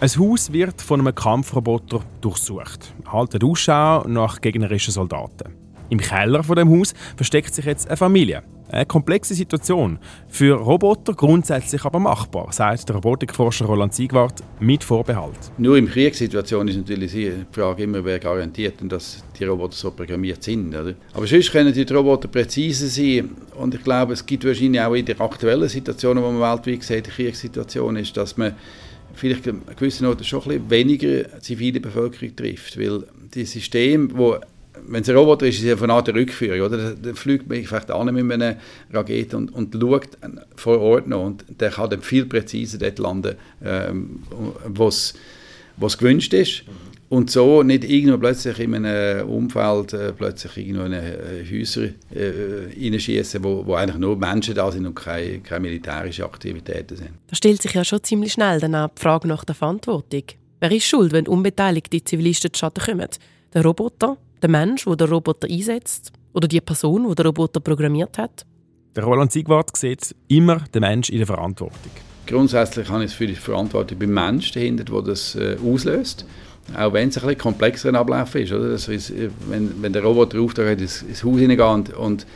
Ein 0.00 0.10
Haus 0.18 0.52
wird 0.52 0.82
von 0.82 1.00
einem 1.00 1.14
Kampfroboter 1.14 2.00
durchsucht, 2.20 2.92
haltet 3.06 3.44
Ausschau 3.44 4.06
nach 4.06 4.40
gegnerischen 4.40 4.92
Soldaten. 4.92 5.63
Im 5.94 6.00
Keller 6.00 6.42
von 6.42 6.56
dem 6.56 6.68
Haus 6.70 6.92
versteckt 7.14 7.54
sich 7.54 7.66
jetzt 7.66 7.86
eine 7.86 7.96
Familie. 7.96 8.42
Eine 8.68 8.84
komplexe 8.84 9.32
Situation. 9.32 10.00
Für 10.26 10.56
Roboter 10.56 11.14
grundsätzlich 11.14 11.84
aber 11.84 12.00
machbar, 12.00 12.52
sagt 12.52 12.88
der 12.88 12.96
Robotikforscher 12.96 13.66
Roland 13.66 13.94
Siegwart 13.94 14.42
mit 14.58 14.82
Vorbehalt. 14.82 15.38
Nur 15.56 15.78
in 15.78 15.88
Kriegssituationen 15.88 16.66
ist 16.66 16.78
natürlich 16.78 17.12
die 17.12 17.32
Frage 17.52 17.84
immer, 17.84 18.04
wer 18.04 18.18
garantiert, 18.18 18.74
dass 18.90 19.22
die 19.38 19.44
Roboter 19.44 19.76
so 19.76 19.92
programmiert 19.92 20.42
sind. 20.42 20.74
Oder? 20.74 20.94
Aber 21.12 21.28
sonst 21.28 21.52
können 21.52 21.72
die 21.72 21.82
Roboter 21.84 22.26
präzise 22.26 22.88
sein. 22.88 23.30
Und 23.54 23.76
ich 23.76 23.84
glaube, 23.84 24.14
es 24.14 24.26
gibt 24.26 24.44
wahrscheinlich 24.44 24.80
auch 24.80 24.94
in 24.94 25.06
der 25.06 25.20
aktuellen 25.20 25.68
Situation, 25.68 26.16
wo 26.16 26.32
man 26.32 26.40
weltweit 26.40 26.82
sieht, 26.82 27.06
die 27.06 27.10
Kriegssituation 27.10 27.94
ist, 27.94 28.16
dass 28.16 28.36
man 28.36 28.56
vielleicht 29.14 29.46
an 29.46 29.62
gewissen 29.76 30.08
Orten 30.08 30.24
schon 30.24 30.42
ein 30.42 30.48
bisschen 30.48 30.70
weniger 30.70 31.40
zivile 31.40 31.78
Bevölkerung 31.78 32.34
trifft. 32.34 32.80
Weil 32.80 33.04
die 33.32 33.44
Systeme, 33.44 34.08
die 34.08 34.53
wenn 34.86 35.02
es 35.02 35.08
ein 35.08 35.16
Roboter 35.16 35.46
ist, 35.46 35.62
ist 35.62 35.64
es 35.64 35.82
eine 35.82 35.92
Art 35.92 36.08
Rückführung. 36.08 36.60
Oder? 36.60 36.94
Der 36.94 37.14
fliegt 37.14 37.48
mich 37.48 37.68
vielleicht 37.68 37.90
an 37.90 38.12
mit 38.14 38.32
einer 38.32 38.56
Rakete 38.92 39.36
und, 39.36 39.52
und 39.52 39.74
schaut 39.74 40.08
vor 40.56 40.80
Ort 40.80 41.06
noch. 41.06 41.24
Und 41.24 41.44
der 41.48 41.70
kann 41.70 41.90
dann 41.90 42.02
viel 42.02 42.26
präziser 42.26 42.78
dort 42.78 42.98
landen, 42.98 43.36
ähm, 43.64 44.20
was 44.66 45.14
gewünscht 45.98 46.34
ist. 46.34 46.64
Und 47.10 47.30
so 47.30 47.62
nicht 47.62 47.84
irgendwo 47.84 48.18
plötzlich 48.18 48.58
in 48.58 48.74
einem 48.74 49.28
Umfeld 49.28 49.92
äh, 49.92 50.12
plötzlich 50.12 50.56
irgendwo 50.56 50.84
in 50.84 50.92
äh, 50.94 51.44
Häuser 51.48 51.84
äh, 52.12 53.42
wo, 53.44 53.64
wo 53.66 53.74
eigentlich 53.74 53.98
nur 53.98 54.16
Menschen 54.16 54.54
da 54.54 54.72
sind 54.72 54.86
und 54.86 54.94
keine, 54.94 55.38
keine 55.40 55.60
militärischen 55.60 56.24
Aktivitäten 56.24 56.96
sind. 56.96 57.10
Da 57.28 57.36
stellt 57.36 57.62
sich 57.62 57.72
ja 57.72 57.84
schon 57.84 58.02
ziemlich 58.02 58.32
schnell 58.32 58.58
dann 58.58 58.74
auch 58.74 58.88
die 58.88 59.00
Frage 59.00 59.28
nach 59.28 59.44
der 59.44 59.54
Verantwortung. 59.54 60.24
Wer 60.60 60.72
ist 60.72 60.86
schuld, 60.86 61.12
wenn 61.12 61.28
unbeteiligte 61.28 62.02
Zivilisten 62.02 62.52
zu 62.52 62.58
Schaden 62.58 62.82
kommen? 62.82 63.08
Der 63.54 63.64
Roboter 63.64 64.16
der 64.42 64.50
Mensch, 64.50 64.84
der 64.84 64.96
den 64.96 65.08
Roboter 65.10 65.46
einsetzt 65.48 66.12
oder 66.32 66.48
die 66.48 66.60
Person, 66.60 67.08
die 67.08 67.14
den 67.14 67.26
Roboter 67.26 67.60
programmiert 67.60 68.18
hat? 68.18 68.44
Der 68.96 69.04
Roland 69.04 69.30
Siegwart 69.30 69.76
sieht 69.76 70.12
immer 70.26 70.56
den 70.74 70.80
Mensch 70.80 71.08
in 71.08 71.18
der 71.18 71.28
Verantwortung. 71.28 71.92
Grundsätzlich 72.26 72.88
habe 72.88 73.04
ich 73.04 73.14
für 73.14 73.28
die 73.28 73.36
Verantwortung 73.36 74.00
beim 74.00 74.12
Mensch 74.12 74.50
dahinter, 74.50 74.82
der 74.82 75.02
das 75.02 75.36
äh, 75.36 75.56
auslöst. 75.64 76.26
Auch 76.76 76.94
wenn 76.94 77.10
es 77.10 77.16
ein 77.18 77.22
bisschen 77.22 77.38
komplexer 77.38 77.94
Ablauf 77.94 78.34
ist. 78.34 78.52
Oder? 78.52 78.70
Das 78.70 78.88
ist 78.88 79.10
äh, 79.10 79.30
wenn, 79.48 79.80
wenn 79.80 79.92
der 79.92 80.02
Roboter 80.02 80.40
Auftrag 80.40 80.70
hat, 80.70 80.80
ins, 80.80 81.02
ins 81.02 81.22
Haus 81.22 81.38
hineingeht 81.38 81.94
und, 81.94 81.94
und 81.94 82.26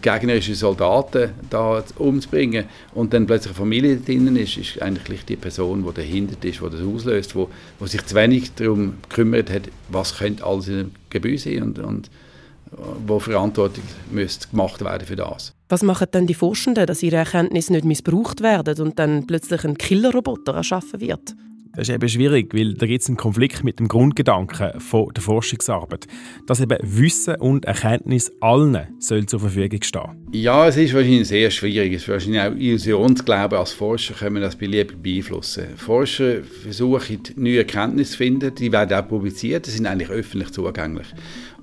gegnerische 0.00 0.54
Soldaten 0.54 1.30
da 1.50 1.84
umzubringen 1.98 2.64
und 2.94 3.12
dann 3.12 3.26
plötzlich 3.26 3.52
eine 3.52 3.58
Familie 3.58 3.96
drin 3.96 4.34
ist, 4.36 4.56
ist 4.56 4.80
eigentlich 4.80 5.24
die 5.24 5.36
Person, 5.36 5.84
die 5.86 5.94
dahinter 5.94 6.36
ist, 6.46 6.60
die 6.60 6.70
das 6.70 6.80
auslöst, 6.80 7.34
wo, 7.34 7.50
wo 7.78 7.86
sich 7.86 8.04
zu 8.04 8.14
wenig 8.14 8.54
darum 8.54 8.94
gekümmert 9.08 9.50
hat, 9.50 9.62
was 9.88 10.18
könnte 10.18 10.44
alles 10.44 10.68
in 10.68 10.74
einem 10.74 10.90
Gebäude 11.10 11.38
sein 11.38 11.62
und, 11.62 11.78
und 11.78 12.06
äh, 12.06 12.76
wo 13.06 13.18
Verantwortung 13.18 13.84
müsste 14.10 14.48
gemacht 14.48 14.82
werden 14.84 15.06
für 15.06 15.16
das. 15.16 15.52
Was 15.68 15.82
machen 15.82 16.08
denn 16.12 16.26
die 16.26 16.34
Forschenden, 16.34 16.86
dass 16.86 17.02
ihre 17.02 17.16
Erkenntnisse 17.16 17.72
nicht 17.72 17.84
missbraucht 17.84 18.42
werden 18.42 18.80
und 18.80 18.98
dann 18.98 19.26
plötzlich 19.26 19.64
ein 19.64 19.76
Killerroboter 19.76 20.54
erschaffen 20.54 21.00
wird? 21.00 21.34
Das 21.76 21.88
ist 21.88 21.94
eben 21.94 22.08
schwierig, 22.08 22.54
weil 22.54 22.74
da 22.74 22.86
gibt 22.86 23.02
es 23.02 23.08
einen 23.08 23.16
Konflikt 23.16 23.64
mit 23.64 23.80
dem 23.80 23.88
Grundgedanken 23.88 24.80
von 24.80 25.08
der 25.12 25.22
Forschungsarbeit, 25.22 26.06
dass 26.46 26.60
eben 26.60 26.78
Wissen 26.82 27.34
und 27.36 27.64
Erkenntnis 27.64 28.30
allen 28.40 28.86
soll 29.00 29.26
zur 29.26 29.40
Verfügung 29.40 29.82
stehen. 29.82 30.28
Ja, 30.32 30.68
es 30.68 30.76
ist 30.76 30.94
wahrscheinlich 30.94 31.26
sehr 31.26 31.50
schwierig. 31.50 31.94
Es 31.94 32.02
ist 32.02 32.08
wahrscheinlich 32.08 32.42
auch 32.42 32.54
Illusionsglauben. 32.54 33.58
Als 33.58 33.72
Forscher 33.72 34.14
können 34.14 34.36
wir 34.36 34.42
das 34.42 34.56
beliebig 34.56 35.02
beeinflussen. 35.02 35.76
Forscher 35.76 36.44
versuchen, 36.44 37.20
neue 37.36 37.58
Erkenntnisse 37.58 38.12
zu 38.12 38.18
finden. 38.18 38.54
Die 38.54 38.70
werden 38.70 38.96
auch 38.96 39.08
publiziert. 39.08 39.66
Die 39.66 39.70
sind 39.70 39.86
eigentlich 39.86 40.10
öffentlich 40.10 40.50
zugänglich. 40.52 41.08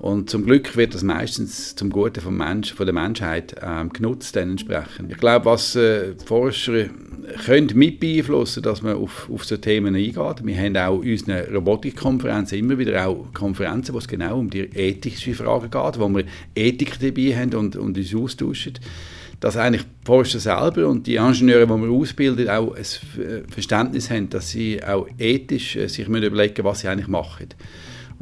Und 0.02 0.28
zum 0.28 0.44
Glück 0.44 0.76
wird 0.76 0.94
das 0.94 1.04
meistens 1.04 1.76
zum 1.76 1.88
Guten 1.88 2.20
vom 2.20 2.36
Mensch, 2.36 2.74
von 2.74 2.86
der 2.86 2.92
Menschheit 2.92 3.54
ähm, 3.62 3.88
genutzt. 3.92 4.36
Entsprechend. 4.36 5.12
Ich 5.12 5.16
glaube, 5.16 5.44
was 5.44 5.76
äh, 5.76 6.14
Forscher 6.26 6.86
können 7.44 7.70
mit 7.74 8.00
beeinflussen, 8.00 8.64
dass 8.64 8.82
man 8.82 8.96
auf, 8.96 9.30
auf 9.32 9.44
so 9.44 9.56
Themen 9.56 9.94
eingeht. 9.94 10.44
Wir 10.44 10.56
haben 10.56 10.76
auch 10.76 11.02
in 11.02 11.12
unseren 11.12 11.54
Robotikkonferenzen 11.54 12.58
immer 12.58 12.78
wieder 12.78 13.06
auch 13.06 13.28
Konferenzen, 13.32 13.94
wo 13.94 13.98
es 13.98 14.08
genau 14.08 14.40
um 14.40 14.50
die 14.50 14.62
ethischen 14.74 15.34
Fragen 15.34 15.70
geht, 15.70 16.00
wo 16.00 16.08
wir 16.08 16.24
Ethik 16.56 16.98
dabei 16.98 17.36
haben 17.36 17.54
und, 17.54 17.76
und 17.76 17.96
uns 17.96 18.12
austauschen 18.12 18.74
dass 19.38 19.56
eigentlich 19.56 19.82
die 19.82 20.06
Forscher 20.06 20.38
selber 20.38 20.86
und 20.86 21.04
die 21.08 21.16
Ingenieure, 21.16 21.66
die 21.66 21.82
wir 21.82 21.90
ausbilden, 21.90 22.48
auch 22.48 22.76
ein 22.76 22.84
Verständnis 23.50 24.08
haben, 24.08 24.30
dass 24.30 24.50
sie 24.50 24.82
auch 24.84 25.08
ethisch 25.18 25.74
äh, 25.74 25.88
sich 25.88 26.06
müssen 26.06 26.26
überlegen 26.26 26.64
was 26.64 26.80
sie 26.80 26.88
eigentlich 26.88 27.08
machen. 27.08 27.48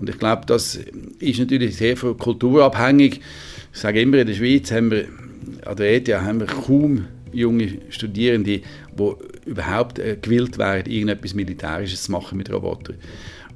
Und 0.00 0.08
ich 0.08 0.18
glaube, 0.18 0.42
das 0.46 0.78
ist 1.18 1.38
natürlich 1.38 1.76
sehr 1.76 1.96
von 1.96 2.16
Kultur 2.16 2.64
abhängig. 2.64 3.20
Ich 3.72 3.78
sage 3.78 4.00
immer, 4.00 4.18
in 4.18 4.26
der 4.26 4.34
Schweiz 4.34 4.72
haben 4.72 4.90
wir, 4.90 5.06
an 5.64 5.76
der 5.76 5.94
ETH 5.94 6.08
haben 6.08 6.40
wir 6.40 6.46
kaum 6.46 7.06
junge 7.32 7.78
Studierende, 7.90 8.62
die 8.98 9.16
überhaupt 9.46 9.98
äh, 9.98 10.16
gewillt 10.20 10.58
wären, 10.58 10.86
irgendetwas 10.86 11.34
Militärisches 11.34 12.04
zu 12.04 12.12
machen 12.12 12.38
mit 12.38 12.50
Robotern. 12.50 12.96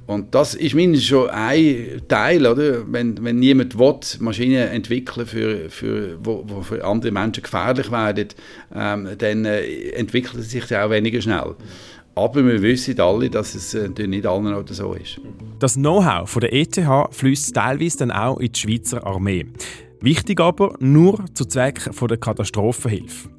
Und 0.07 0.35
das 0.35 0.53
ist 0.53 0.75
mindestens 0.75 1.09
schon 1.09 1.29
ein 1.31 2.01
Teil, 2.07 2.45
oder? 2.45 2.83
Wenn, 2.91 3.23
wenn 3.23 3.39
niemand 3.39 3.77
will, 3.77 3.95
Maschinen 4.19 4.67
entwickeln, 4.67 5.25
für, 5.25 5.69
für, 5.69 6.19
wo, 6.23 6.43
wo 6.45 6.61
für 6.61 6.85
andere 6.85 7.11
Menschen 7.11 7.41
gefährlich 7.41 7.91
werden, 7.91 8.27
ähm, 8.73 9.09
dann 9.17 9.45
äh, 9.45 9.89
entwickelt 9.93 10.35
es 10.41 10.51
sich 10.51 10.75
auch 10.75 10.91
weniger 10.91 11.21
schnell. 11.21 11.55
Aber 12.15 12.45
wir 12.45 12.61
wissen 12.61 12.99
alle, 12.99 13.29
dass 13.29 13.55
es 13.55 13.73
äh, 13.73 13.89
nicht 14.07 14.25
allen 14.25 14.53
Orten 14.53 14.73
so 14.73 14.93
ist. 14.93 15.19
Das 15.59 15.75
Know-how 15.75 16.33
der 16.39 16.53
ETH 16.53 16.79
fließt 17.11 17.53
teilweise 17.53 17.97
dann 17.99 18.11
auch 18.11 18.39
in 18.39 18.51
die 18.51 18.59
Schweizer 18.59 19.05
Armee. 19.05 19.45
Wichtig 19.99 20.39
aber 20.39 20.75
nur 20.79 21.25
zu 21.33 21.45
Zweck 21.45 21.89
der 22.09 22.17
Katastrophenhilfe. 22.17 23.29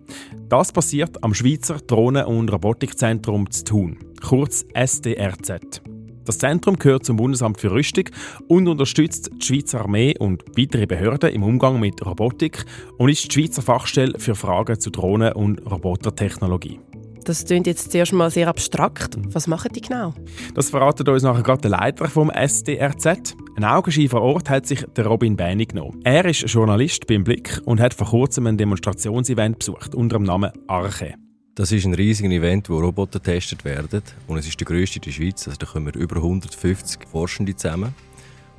Das 0.48 0.72
passiert 0.72 1.22
am 1.24 1.32
Schweizer 1.32 1.78
Drohnen- 1.86 2.26
und 2.26 2.52
Robotikzentrum 2.52 3.50
zu 3.50 3.64
Thun, 3.64 3.98
kurz 4.22 4.64
SDRZ. 4.74 5.82
Das 6.24 6.38
Zentrum 6.38 6.76
gehört 6.76 7.04
zum 7.04 7.16
Bundesamt 7.16 7.60
für 7.60 7.70
Rüstung 7.70 8.04
und 8.48 8.66
unterstützt 8.66 9.30
die 9.32 9.46
Schweizer 9.46 9.82
Armee 9.82 10.14
und 10.18 10.42
weitere 10.56 10.86
Behörden 10.86 11.30
im 11.30 11.44
Umgang 11.44 11.78
mit 11.78 12.04
Robotik 12.04 12.64
und 12.98 13.08
ist 13.08 13.24
die 13.24 13.32
Schweizer 13.32 13.62
Fachstelle 13.62 14.18
für 14.18 14.34
Fragen 14.34 14.78
zu 14.78 14.90
Drohnen- 14.90 15.34
und 15.34 15.58
Robotertechnologie. 15.70 16.80
Das 17.26 17.44
klingt 17.44 17.66
jetzt 17.66 17.90
zuerst 17.90 18.12
mal 18.12 18.30
sehr 18.30 18.46
abstrakt. 18.46 19.16
Was 19.34 19.48
machen 19.48 19.72
die 19.74 19.80
genau? 19.80 20.14
Das 20.54 20.70
verratet 20.70 21.08
uns 21.08 21.24
nachher 21.24 21.42
gerade 21.42 21.62
der 21.62 21.72
Leiter 21.72 22.08
vom 22.08 22.30
SDRZ. 22.30 23.34
Ein 23.56 23.64
Augenschein 23.64 24.08
vor 24.08 24.22
Ort 24.22 24.48
hat 24.48 24.64
sich 24.64 24.86
der 24.96 25.08
Robin 25.08 25.36
Bäni 25.36 25.66
genommen. 25.66 26.00
Er 26.04 26.24
ist 26.24 26.42
Journalist 26.42 27.08
beim 27.08 27.24
Blick 27.24 27.60
und 27.64 27.80
hat 27.80 27.94
vor 27.94 28.06
kurzem 28.06 28.46
ein 28.46 28.56
Demonstrationsevent 28.56 29.58
besucht 29.58 29.96
unter 29.96 30.18
dem 30.18 30.22
Namen 30.22 30.52
Arche. 30.68 31.14
Das 31.56 31.72
ist 31.72 31.84
ein 31.84 31.94
riesiges 31.94 32.30
Event, 32.30 32.70
wo 32.70 32.78
Roboter 32.78 33.18
getestet 33.18 33.64
werden 33.64 34.02
und 34.28 34.38
es 34.38 34.46
ist 34.46 34.60
der 34.60 34.66
grösste 34.66 34.98
in 34.98 35.02
der 35.02 35.10
Schweiz. 35.10 35.48
Also 35.48 35.58
da 35.58 35.66
kommen 35.66 35.94
über 35.94 36.18
150 36.18 37.08
Forschende 37.10 37.56
zusammen 37.56 37.92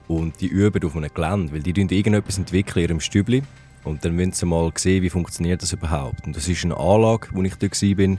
und 0.09 0.41
die 0.41 0.47
üben 0.47 0.83
auf 0.83 0.93
einem 0.97 1.13
Gelände, 1.13 1.53
weil 1.53 1.61
die 1.61 1.71
irgendetwas 1.71 2.37
entwickeln 2.37 2.83
in 2.83 2.89
ihrem 2.89 2.99
Stübli 2.99 3.43
und 3.85 4.03
dann 4.03 4.17
wollen 4.17 4.33
sie 4.33 4.45
mal 4.45 4.69
sehen, 4.75 5.03
wie 5.03 5.09
funktioniert 5.09 5.61
das 5.61 5.71
überhaupt. 5.71 6.27
Und 6.27 6.35
das 6.35 6.49
ist 6.49 6.65
eine 6.65 6.75
Anlage, 6.75 7.29
wo 7.31 7.41
ich 7.43 7.55
da 7.55 7.67
war, 7.67 8.17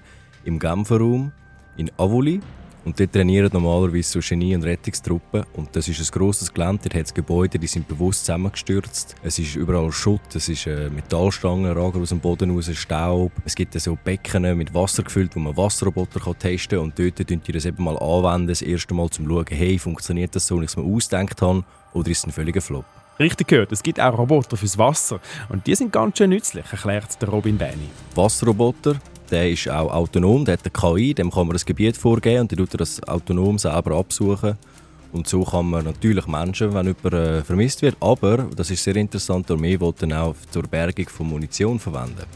im 0.49 0.59
Genferraum 0.59 1.31
in 1.77 1.91
Avoli. 1.97 2.41
Und 2.85 2.99
dort 2.99 3.13
trainieren 3.13 3.51
normalerweise 3.53 4.13
so 4.13 4.21
Genie- 4.21 4.55
und 4.55 4.63
Rettungstruppen. 4.65 5.45
Und 5.55 5.77
das 5.77 5.89
ist 5.89 6.01
ein 6.01 6.19
grosses 6.19 6.53
Gelände, 6.53 6.85
dort 6.85 6.95
hat 6.95 7.07
es 7.07 7.13
Gebäude, 7.13 7.59
die 7.59 7.67
sind 7.67 7.87
bewusst 7.87 8.21
zusammengestürzt. 8.21 9.15
Es 9.23 9.39
ist 9.39 9.57
überall 9.57 9.93
Schutt, 9.93 10.35
es 10.35 10.49
ist 10.49 10.67
äh, 10.67 10.89
Metallstangen, 10.89 11.71
ragen 11.71 12.01
aus 12.01 12.09
dem 12.09 12.21
Boden 12.21 12.51
raus, 12.51 12.71
Staub. 12.73 13.33
Es 13.45 13.55
gibt 13.55 13.79
so 13.79 13.99
Becken 14.03 14.57
mit 14.57 14.73
Wasser 14.73 15.03
gefüllt, 15.03 15.37
wo 15.37 15.41
man 15.41 15.55
Wasserroboter 15.55 16.19
kann 16.19 16.39
testen 16.39 16.79
kann. 16.79 16.87
Und 16.87 16.99
dort 16.99 17.29
könnt 17.29 17.47
ihr 17.47 17.55
das 17.55 17.67
eben 17.67 17.85
mal 17.85 17.99
anwenden, 17.99 18.49
das 18.49 18.63
erste 18.63 18.95
Mal, 18.95 19.03
um 19.03 19.11
zu 19.11 19.23
schauen, 19.23 19.47
hey, 19.51 19.79
funktioniert 19.79 20.35
das 20.35 20.47
so, 20.47 20.59
wie 20.59 20.65
ich 20.65 20.71
es 20.71 20.77
mir 20.77 20.85
ausgedacht 20.85 21.43
habe, 21.43 21.65
oder 21.93 22.11
ist 22.11 22.19
es 22.19 22.25
ein 22.25 22.33
völliger 22.33 22.63
Flop? 22.63 22.87
Richtig 23.19 23.49
gehört, 23.49 23.73
es 23.73 23.83
gibt 23.83 24.01
auch 24.01 24.17
Roboter 24.17 24.57
fürs 24.57 24.79
Wasser. 24.79 25.21
Und 25.49 25.67
die 25.67 25.75
sind 25.75 25.93
ganz 25.93 26.17
schön 26.17 26.31
nützlich, 26.31 26.65
erklärt 26.71 27.21
der 27.21 27.29
Robin 27.29 27.59
Bäni. 27.59 27.91
Wasserroboter, 28.15 28.97
der 29.31 29.51
ist 29.51 29.69
auch 29.69 29.93
autonom, 29.93 30.45
der 30.45 30.55
hat 30.55 30.61
eine 30.65 30.97
KI, 30.97 31.15
dem 31.15 31.31
kann 31.31 31.47
man 31.47 31.55
das 31.55 31.65
Gebiet 31.65 31.97
vorgeben 31.97 32.43
und 32.43 32.53
dann 32.53 32.59
tut 32.59 32.81
das 32.81 33.03
autonom 33.03 33.59
selber 33.59 33.97
absuchen. 33.97 34.57
Und 35.13 35.27
so 35.27 35.43
kann 35.43 35.71
man 35.71 35.85
natürlich 35.85 36.27
Menschen, 36.27 36.75
wenn 36.75 36.87
jemand 36.87 37.15
äh, 37.15 37.43
vermisst 37.43 37.81
wird, 37.81 37.97
aber, 38.01 38.49
das 38.55 38.71
ist 38.71 38.85
sehr 38.85 38.97
interessant, 38.97 39.49
die 39.49 39.55
Armee 39.55 39.81
will 39.81 39.95
auch 40.13 40.37
zur 40.51 40.63
Bergung 40.65 41.09
von 41.09 41.29
Munition 41.29 41.79
verwenden. 41.79 42.27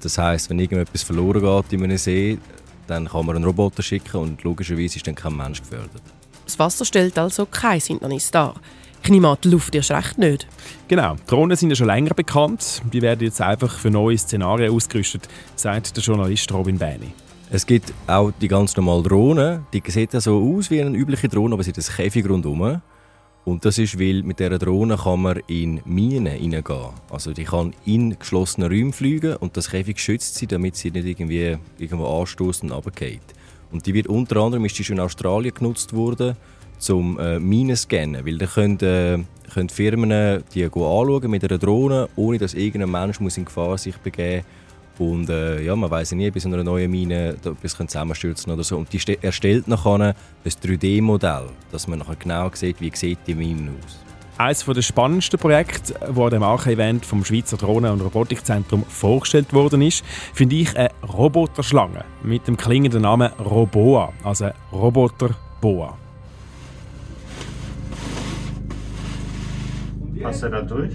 Das 0.00 0.16
heißt, 0.18 0.50
wenn 0.50 0.60
irgendetwas 0.60 1.02
verloren 1.02 1.40
geht 1.40 1.72
in 1.72 1.82
einem 1.82 1.98
See, 1.98 2.38
dann 2.86 3.08
kann 3.08 3.26
man 3.26 3.36
einen 3.36 3.44
Roboter 3.44 3.82
schicken 3.82 4.18
und 4.18 4.44
logischerweise 4.44 4.96
ist 4.96 5.06
dann 5.06 5.16
kein 5.16 5.36
Mensch 5.36 5.60
gefördert. 5.60 6.02
Das 6.44 6.58
Wasser 6.58 6.84
stellt 6.84 7.18
also 7.18 7.46
kein 7.46 7.80
Hindernis 7.80 8.30
dar. 8.30 8.54
Ich 9.02 9.10
nehme 9.10 9.28
an, 9.28 9.36
die 9.42 9.48
Luft 9.48 9.74
erst 9.74 9.90
recht 9.92 10.18
nicht. 10.18 10.46
Genau, 10.88 11.16
Drohnen 11.26 11.56
sind 11.56 11.70
ja 11.70 11.76
schon 11.76 11.86
länger 11.86 12.14
bekannt. 12.14 12.82
Die 12.92 13.02
werden 13.02 13.24
jetzt 13.24 13.40
einfach 13.40 13.78
für 13.78 13.90
neue 13.90 14.18
Szenarien 14.18 14.72
ausgerüstet, 14.72 15.28
sagt 15.54 15.96
der 15.96 16.02
Journalist 16.02 16.52
Robin 16.52 16.78
Bäni. 16.78 17.12
Es 17.48 17.64
gibt 17.64 17.92
auch 18.08 18.32
die 18.40 18.48
ganz 18.48 18.76
normalen 18.76 19.04
Drohnen. 19.04 19.66
Die 19.72 19.82
sehen 19.86 20.08
ja 20.12 20.20
so 20.20 20.38
aus 20.56 20.70
wie 20.70 20.80
eine 20.80 20.96
übliche 20.96 21.28
Drohne, 21.28 21.54
aber 21.54 21.62
sie 21.62 21.70
hat 21.70 21.78
ein 21.78 21.84
Käfig 21.84 22.28
rundherum. 22.28 22.80
Und 23.44 23.64
das 23.64 23.78
ist, 23.78 24.00
weil 24.00 24.24
mit 24.24 24.40
dieser 24.40 24.58
Drohne 24.58 24.96
kann 24.96 25.22
man 25.22 25.40
in 25.46 25.80
Minen 25.84 26.26
hineingehen. 26.26 26.88
Also 27.08 27.32
die 27.32 27.44
kann 27.44 27.74
in 27.84 28.18
geschlossene 28.18 28.68
Räume 28.68 28.92
fliegen 28.92 29.36
und 29.36 29.56
das 29.56 29.70
Käfig 29.70 30.00
schützt 30.00 30.34
sie, 30.34 30.48
damit 30.48 30.74
sie 30.74 30.90
nicht 30.90 31.06
irgendwie 31.06 31.56
irgendwo 31.78 32.20
anstoßen 32.20 32.72
und 32.72 32.76
runterfällt. 32.76 33.22
Und 33.70 33.86
die 33.86 33.94
wird 33.94 34.08
unter 34.08 34.40
anderem 34.40 34.64
ist 34.64 34.76
die 34.78 34.82
schon 34.82 34.96
in 34.96 35.02
Australien 35.02 35.54
genutzt 35.54 35.92
worden, 35.92 36.36
zum 36.78 37.18
äh, 37.18 37.38
Minen 37.38 37.76
scannen, 37.76 38.26
weil 38.26 38.38
da 38.38 38.46
können, 38.46 38.78
äh, 38.80 39.18
können 39.52 39.68
Firmen 39.68 40.42
die 40.54 40.64
anschauen 40.64 41.30
mit 41.30 41.44
einer 41.44 41.58
Drohne, 41.58 42.08
ohne 42.16 42.38
dass 42.38 42.54
irgendein 42.54 42.90
Mensch 42.90 43.20
muss 43.20 43.36
in 43.36 43.44
Gefahr 43.44 43.78
sich 43.78 43.96
begeben 43.96 44.44
und 44.98 45.28
äh, 45.28 45.62
ja, 45.62 45.76
man 45.76 45.90
weiß 45.90 46.12
ja 46.12 46.16
nie, 46.16 46.30
bis 46.30 46.46
einer 46.46 46.64
neuen 46.64 46.90
Mine 46.90 47.36
etwas 47.44 47.76
zusammenstürzen 47.76 48.52
oder 48.52 48.64
so. 48.64 48.78
Und 48.78 48.92
die 48.92 49.18
erstellt 49.20 49.68
nachher 49.68 50.00
ein 50.00 50.14
3D-Modell, 50.44 51.48
dass 51.70 51.86
man 51.86 51.98
nachher 51.98 52.16
genau 52.16 52.50
sieht, 52.54 52.80
wie 52.80 52.90
sieht 52.94 53.18
die 53.26 53.34
Mine 53.34 53.72
aus. 53.84 53.98
Eines 54.38 54.64
der 54.64 54.82
spannendsten 54.82 55.38
Projekte, 55.38 55.94
das 55.94 56.18
an 56.18 56.30
dem 56.30 56.42
Arche-Event 56.42 57.06
vom 57.06 57.24
Schweizer 57.24 57.56
Drohnen- 57.56 57.92
und 57.92 58.02
Robotikzentrum 58.02 58.84
vorgestellt 58.84 59.52
worden 59.54 59.80
ist, 59.80 60.04
finde 60.34 60.56
ich 60.56 60.76
eine 60.76 60.90
Roboterschlange 61.02 62.04
mit 62.22 62.46
dem 62.46 62.56
klingenden 62.56 63.02
Namen 63.02 63.32
Roboa, 63.32 64.12
also 64.24 64.50
Roboter-Boa. 64.72 65.96
Passt 70.26 70.42
er 70.42 70.50
da 70.50 70.62
durch? 70.62 70.92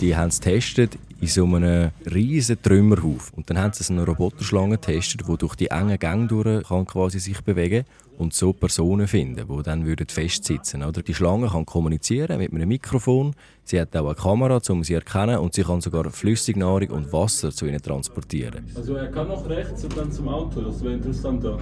Die 0.00 0.14
haben 0.14 0.28
es 0.28 0.38
getestet 0.38 0.98
in 1.18 1.28
so 1.28 1.46
einem 1.46 1.92
riesen 2.12 2.60
Trümmerhaufen. 2.60 3.36
Und 3.36 3.48
dann 3.48 3.58
haben 3.58 3.72
sie 3.72 3.84
so 3.84 3.94
eine 3.94 4.04
Roboterschlange 4.04 4.76
getestet, 4.76 5.22
die 5.26 5.36
durch 5.38 5.54
die 5.54 5.68
engen 5.68 5.98
Gänge 5.98 6.26
durch 6.26 6.68
kann 6.68 6.84
quasi 6.84 7.18
sich 7.18 7.40
bewegen 7.40 7.84
und 8.18 8.34
so 8.34 8.52
Personen 8.52 9.08
finden, 9.08 9.46
die 9.48 9.62
dann 9.62 9.86
würden 9.86 10.06
festsitzen 10.08 10.82
würden. 10.82 11.04
Die 11.04 11.14
Schlange 11.14 11.48
kann 11.48 11.64
kommunizieren 11.64 12.36
mit 12.38 12.52
einem 12.52 12.68
Mikrofon, 12.68 13.34
sie 13.64 13.80
hat 13.80 13.96
auch 13.96 14.06
eine 14.06 14.14
Kamera, 14.14 14.60
um 14.68 14.84
sie 14.84 14.92
zu 14.92 14.94
erkennen 14.94 15.38
und 15.38 15.54
sie 15.54 15.62
kann 15.62 15.80
sogar 15.80 16.10
Flüssignahrung 16.10 16.90
und 16.90 17.10
Wasser 17.12 17.50
zu 17.50 17.66
ihnen 17.66 17.80
transportieren. 17.80 18.66
Also 18.74 18.96
er 18.96 19.10
kann 19.10 19.28
noch 19.28 19.48
rechts 19.48 19.84
und 19.84 19.96
dann 19.96 20.12
zum 20.12 20.28
Auto, 20.28 20.60
das 20.60 20.82
wäre 20.82 20.94
interessanter. 20.94 21.58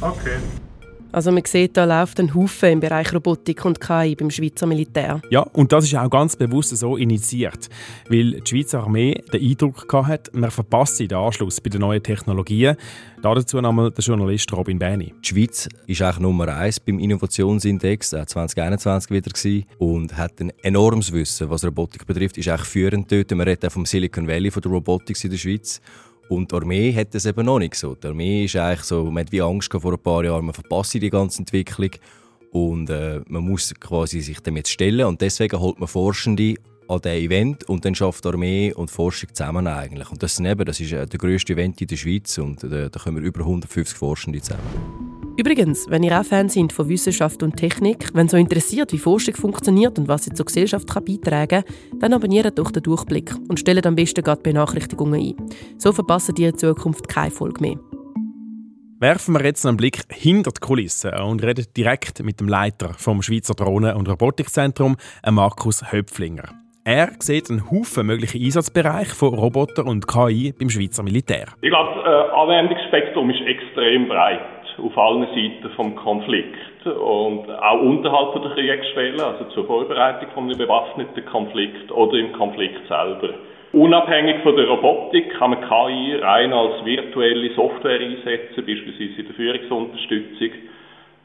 Okay. 0.00 0.38
Also 1.12 1.30
man 1.30 1.44
sieht, 1.44 1.76
da 1.76 1.84
läuft 1.84 2.18
ein 2.20 2.34
Haufen 2.34 2.70
im 2.70 2.80
Bereich 2.80 3.12
Robotik 3.12 3.66
und 3.66 3.80
KI 3.80 4.14
beim 4.14 4.30
Schweizer 4.30 4.66
Militär. 4.66 5.20
Ja, 5.30 5.40
und 5.40 5.70
das 5.70 5.84
ist 5.84 5.94
auch 5.94 6.08
ganz 6.08 6.36
bewusst 6.36 6.74
so 6.74 6.96
initiiert, 6.96 7.68
weil 8.08 8.40
die 8.40 8.46
Schweizer 8.48 8.82
Armee 8.82 9.22
den 9.30 9.42
Eindruck 9.42 9.92
hatte, 9.92 10.30
man 10.34 10.50
verpasse 10.50 11.06
den 11.06 11.18
Anschluss 11.18 11.60
bei 11.60 11.68
den 11.68 11.82
neuen 11.82 12.02
Technologien. 12.02 12.76
Dazu 13.20 13.60
nochmal 13.60 13.90
der 13.90 14.02
Journalist 14.02 14.50
Robin 14.52 14.78
Bäni. 14.78 15.12
Die 15.22 15.28
Schweiz 15.28 15.68
ist 15.86 16.00
eigentlich 16.00 16.18
Nummer 16.18 16.48
eins 16.48 16.80
beim 16.80 16.98
Innovationsindex 16.98 18.10
2021 18.10 19.10
wieder 19.10 19.30
gewesen, 19.30 19.66
und 19.78 20.16
hat 20.16 20.40
ein 20.40 20.50
enormes 20.62 21.12
Wissen, 21.12 21.50
was 21.50 21.64
Robotik 21.64 22.06
betrifft. 22.06 22.38
Ist 22.38 22.48
eigentlich 22.48 22.68
führend 22.68 23.12
dort. 23.12 23.30
Man 23.30 23.42
redet 23.42 23.66
auch 23.66 23.72
vom 23.72 23.84
Silicon 23.84 24.26
Valley 24.26 24.50
von 24.50 24.62
der 24.62 24.72
Robotik 24.72 25.22
in 25.22 25.30
der 25.30 25.38
Schweiz. 25.38 25.80
Und 26.28 26.50
die 26.50 26.56
Armee 26.56 26.94
hat 26.94 27.14
das 27.14 27.26
eben 27.26 27.44
noch 27.44 27.58
nicht 27.58 27.74
so. 27.74 27.94
Die 27.94 28.06
Armee 28.06 28.44
ist 28.44 28.56
eigentlich 28.56 28.84
so, 28.84 29.04
man 29.04 29.24
hat 29.24 29.32
wie 29.32 29.42
Angst 29.42 29.72
vor 29.72 29.92
ein 29.92 29.98
paar 29.98 30.24
Jahren, 30.24 30.46
man 30.46 30.54
verpasst 30.54 30.94
die 30.94 31.10
ganze 31.10 31.40
Entwicklung 31.40 31.90
und 32.52 32.90
äh, 32.90 33.20
man 33.28 33.42
muss 33.42 33.74
quasi 33.78 34.20
sich 34.20 34.40
dem 34.40 34.56
jetzt 34.56 34.70
stellen 34.70 35.06
und 35.06 35.20
deswegen 35.20 35.58
holt 35.58 35.78
man 35.78 35.88
Forschende 35.88 36.54
an 36.88 37.00
diesem 37.00 37.30
Event 37.30 37.64
und 37.68 37.84
dann 37.84 37.94
schafft 37.94 38.26
Armee 38.26 38.72
und 38.72 38.90
Forschung 38.90 39.30
zusammen 39.32 39.66
eigentlich. 39.66 40.10
Und 40.10 40.22
das, 40.22 40.38
eben, 40.40 40.64
das 40.64 40.80
ist 40.80 40.92
äh, 40.92 41.06
der 41.06 41.18
grösste 41.18 41.52
Event 41.54 41.80
in 41.80 41.86
der 41.86 41.96
Schweiz 41.96 42.38
und 42.38 42.64
äh, 42.64 42.90
da 42.90 43.00
kommen 43.00 43.22
über 43.22 43.40
150 43.40 43.96
Forschende 43.96 44.40
zusammen. 44.40 45.12
Übrigens, 45.36 45.86
wenn 45.88 46.02
ihr 46.02 46.20
auch 46.20 46.24
Fan 46.24 46.50
seid 46.50 46.72
von 46.72 46.88
Wissenschaft 46.88 47.42
und 47.42 47.56
Technik, 47.56 48.10
wenn 48.12 48.28
so 48.28 48.36
interessiert, 48.36 48.92
wie 48.92 48.98
Forschung 48.98 49.34
funktioniert 49.34 49.98
und 49.98 50.06
was 50.06 50.24
sie 50.24 50.34
zur 50.34 50.44
Gesellschaft 50.44 50.90
kann 50.90 51.04
beitragen 51.04 51.64
kann, 51.64 52.00
dann 52.00 52.12
abonniert 52.12 52.58
doch 52.58 52.70
den 52.70 52.82
Durchblick 52.82 53.34
und 53.48 53.58
stellt 53.58 53.86
am 53.86 53.94
besten 53.94 54.22
gerade 54.22 54.42
Benachrichtigungen 54.42 55.20
ein. 55.20 55.48
So 55.78 55.92
verpassen 55.92 56.34
ihr 56.36 56.50
in 56.50 56.58
Zukunft 56.58 57.08
keine 57.08 57.30
Folge 57.30 57.62
mehr. 57.62 57.76
Werfen 59.02 59.34
wir 59.34 59.44
jetzt 59.44 59.66
einen 59.66 59.78
Blick 59.78 60.02
hinter 60.10 60.52
die 60.52 60.60
Kulissen 60.60 61.12
und 61.14 61.42
reden 61.42 61.66
direkt 61.76 62.22
mit 62.22 62.38
dem 62.38 62.46
Leiter 62.46 62.94
vom 62.98 63.20
Schweizer 63.22 63.54
Drohnen- 63.54 63.96
und 63.96 64.08
Robotikzentrum, 64.08 64.96
Markus 65.28 65.90
Höpflinger. 65.90 66.61
Er 66.84 67.10
sieht 67.20 67.48
einen 67.48 67.70
Haufen 67.70 68.08
mögliche 68.08 68.38
Einsatzbereiche 68.38 69.14
von 69.14 69.38
Robotern 69.38 69.86
und 69.86 70.08
KI 70.08 70.50
beim 70.50 70.68
Schweizer 70.68 71.04
Militär. 71.04 71.46
Ich 71.60 71.70
glaube, 71.70 71.94
das 71.94 72.04
äh, 72.04 72.34
Anwendungsspektrum 72.34 73.30
ist 73.30 73.40
extrem 73.46 74.08
breit 74.08 74.40
auf 74.82 74.98
allen 74.98 75.28
Seiten 75.30 75.70
vom 75.76 75.94
Konflikt 75.94 76.84
und 76.84 77.46
auch 77.48 77.80
unterhalb 77.80 78.34
der 78.42 78.50
Kriegsschwelle, 78.50 79.24
also 79.24 79.44
zur 79.54 79.66
Vorbereitung 79.66 80.28
von 80.34 80.44
einem 80.44 80.58
bewaffneten 80.58 81.24
Konflikt 81.26 81.92
oder 81.92 82.18
im 82.18 82.32
Konflikt 82.32 82.80
selber. 82.88 83.30
Unabhängig 83.72 84.42
von 84.42 84.56
der 84.56 84.66
Robotik 84.66 85.38
kann 85.38 85.50
man 85.50 85.60
KI 85.60 86.16
rein 86.16 86.52
als 86.52 86.84
virtuelle 86.84 87.54
Software 87.54 88.00
einsetzen, 88.00 88.66
beispielsweise 88.66 89.20
in 89.20 89.26
der 89.26 89.34
Führungsunterstützung. 89.36 90.50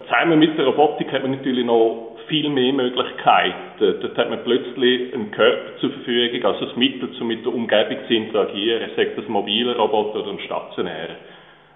zusammen 0.03 0.37
mit 0.37 0.55
der 0.55 0.67
Robotik 0.67 1.11
hat 1.11 1.23
man 1.23 1.31
natürlich 1.31 1.65
noch 1.65 2.16
viel 2.27 2.49
mehr 2.49 2.73
Möglichkeiten. 2.73 3.55
Dort 3.79 4.17
hat 4.17 4.29
man 4.29 4.43
plötzlich 4.43 5.13
einen 5.13 5.31
Körper 5.31 5.77
zur 5.79 5.91
Verfügung, 5.91 6.43
also 6.45 6.65
das 6.65 6.75
Mittel, 6.75 7.09
um 7.19 7.27
mit 7.27 7.45
der 7.45 7.53
Umgebung 7.53 7.97
zu 8.07 8.13
interagieren, 8.13 8.89
sei 8.95 9.07
das 9.15 9.27
mobile 9.27 9.75
Roboter 9.75 10.21
oder 10.21 10.31
ein 10.31 10.39
stationärer. 10.39 11.15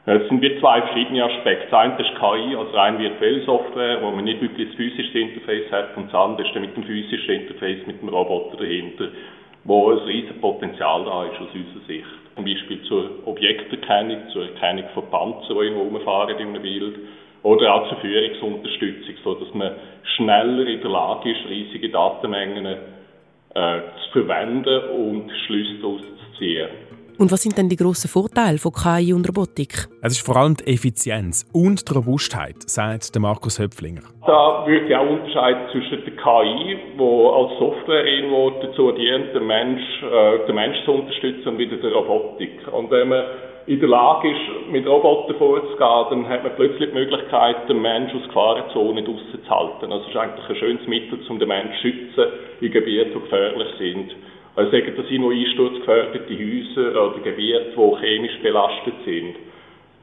Es 0.04 0.28
sind 0.30 0.42
zwei 0.60 0.82
verschiedene 0.82 1.24
Aspekte. 1.24 1.68
Das 1.70 1.80
eine 1.80 1.94
ist 2.00 2.16
KI, 2.16 2.56
also 2.56 2.72
rein 2.76 2.98
virtuelle 2.98 3.42
Software, 3.42 4.02
wo 4.02 4.10
man 4.10 4.26
nicht 4.26 4.42
wirklich 4.42 4.70
das 4.70 4.76
physische 4.76 5.20
Interface 5.20 5.72
hat, 5.72 5.96
und 5.96 6.08
das 6.08 6.16
andere 6.16 6.48
ist 6.48 6.56
dann 6.56 6.64
mit 6.64 6.76
dem 6.76 6.84
physischen 6.84 7.42
Interface, 7.42 7.86
mit 7.86 8.02
dem 8.02 8.10
Roboter 8.10 8.58
dahinter, 8.58 9.10
wo 9.64 9.92
ein 9.92 10.00
riesiges 10.00 10.42
Potenzial 10.42 11.06
da 11.06 11.26
ist 11.26 11.40
aus 11.40 11.54
unserer 11.54 11.86
Sicht. 11.86 12.06
Zum 12.36 12.46
Beispiel 12.46 12.82
zur 12.84 13.10
Objekterkennung, 13.26 14.18
zur 14.34 14.46
Erkennung 14.46 14.86
von 14.96 15.08
Panzern, 15.12 15.58
die 15.60 15.68
rumfahren 15.68 16.40
in 16.40 16.48
einem 16.48 16.62
Bild, 16.64 16.96
oder 17.44 17.74
auch 17.74 17.90
zur 17.90 17.98
Führungsunterstützung, 18.00 19.16
sodass 19.24 19.54
man 19.54 19.72
schneller 20.16 20.68
in 20.68 20.82
der 20.82 20.90
Lage 20.90 21.32
ist, 21.32 21.50
riesige 21.50 21.90
Datenmengen 21.90 22.66
äh, 22.66 23.82
zu 24.04 24.12
verwenden 24.12 24.80
und 24.92 25.32
Schlüsse 25.46 25.76
daraus 25.82 26.02
zu 26.02 26.38
ziehen. 26.38 26.70
Und 27.18 27.32
was 27.32 27.44
sind 27.44 27.56
denn 27.56 27.70
die 27.70 27.76
grossen 27.76 28.08
Vorteile 28.08 28.58
von 28.58 28.72
KI 28.72 29.14
und 29.14 29.28
Robotik? 29.30 29.88
Es 30.02 30.14
ist 30.14 30.26
vor 30.26 30.38
allem 30.38 30.56
die 30.56 30.74
Effizienz 30.74 31.46
und 31.54 31.88
die 31.88 31.94
Robustheit, 31.94 32.56
sagt 32.66 33.20
Markus 33.20 33.60
Höpflinger. 33.60 34.02
Da 34.26 34.66
würde 34.66 34.88
ich 34.88 34.96
auch 34.96 35.08
unterscheiden 35.08 35.70
zwischen 35.72 36.04
der 36.04 36.16
KI, 36.16 36.80
die 36.98 37.04
als 37.04 37.60
Software 37.60 38.06
irgendwo 38.06 38.50
dazu 38.62 38.92
dient, 38.94 39.36
den 39.36 39.46
Mensch, 39.46 39.84
äh, 40.02 40.48
den 40.48 40.56
Mensch 40.56 40.78
zu 40.84 40.94
unterstützen, 40.94 41.50
und 41.50 41.58
wieder 41.60 41.78
der 41.78 41.92
Robotik. 41.92 42.68
Und 42.72 42.90
wenn 42.90 43.10
man 43.10 43.24
in 43.68 43.80
der 43.80 43.90
Lage 43.90 44.32
ist, 44.32 44.72
mit 44.72 44.88
Robotern 44.88 45.36
vorzugehen, 45.38 46.06
dann 46.10 46.30
hat 46.30 46.44
man 46.44 46.56
plötzlich 46.56 46.90
die 46.90 46.96
Möglichkeit, 46.96 47.70
den 47.70 47.82
Menschen 47.82 48.20
aus 48.20 48.28
Gefahrenzonen 48.28 49.06
rauszuhalten. 49.06 49.92
Also 49.92 50.06
es 50.06 50.10
ist 50.10 50.18
eigentlich 50.18 50.50
ein 50.50 50.56
schönes 50.56 50.88
Mittel, 50.88 51.20
um 51.30 51.40
den 51.40 51.48
Menschen 51.48 51.74
zu 51.76 51.82
schützen 51.82 52.26
in 52.62 52.72
Gebieten, 52.72 53.12
die 53.14 53.20
gefährlich 53.20 53.68
sind. 53.78 54.16
Also 54.56 54.72
sagen, 54.72 54.94
das 54.98 55.08
sind 55.08 55.22
noch 55.22 55.32
einsturzgefährdete 55.32 56.34
Häuser 56.34 57.06
oder 57.06 57.20
Gebiete, 57.24 57.74
die 57.76 58.06
chemisch 58.06 58.40
belastet 58.42 58.96
sind. 59.06 59.36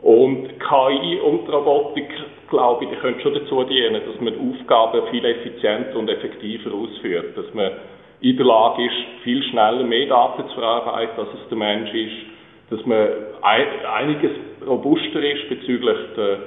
Und 0.02 0.48
KI 0.60 1.18
und 1.20 1.52
Robotik, 1.52 2.08
glaube 2.48 2.84
ich, 2.84 2.98
können 3.00 3.20
schon 3.20 3.34
dazu 3.34 3.64
dienen, 3.64 4.00
dass 4.06 4.20
man 4.20 4.34
Aufgaben 4.34 5.08
viel 5.10 5.24
effizienter 5.24 5.98
und 5.98 6.08
effektiver 6.08 6.72
ausführt. 6.72 7.36
Dass 7.36 7.52
man 7.52 7.72
in 8.20 8.36
der 8.36 8.46
Lage 8.46 8.84
ist, 8.84 9.22
viel 9.24 9.42
schneller 9.42 9.82
mehr 9.82 10.06
Daten 10.06 10.48
zu 10.48 10.54
verarbeiten, 10.54 11.18
als 11.18 11.28
es 11.34 11.48
der 11.48 11.58
Mensch 11.58 11.92
ist. 11.92 12.37
Dass 12.70 12.84
man 12.84 13.08
einiges 13.42 14.32
robuster 14.66 15.22
ist 15.22 15.48
bezüglich 15.48 15.96
der 16.16 16.38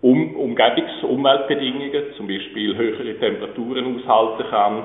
um 0.00 0.36
Umgebungs- 0.36 1.02
Umweltbedingungen, 1.02 2.14
zum 2.16 2.28
Beispiel 2.28 2.76
höhere 2.76 3.18
Temperaturen 3.18 3.96
aushalten 3.96 4.44
kann 4.48 4.82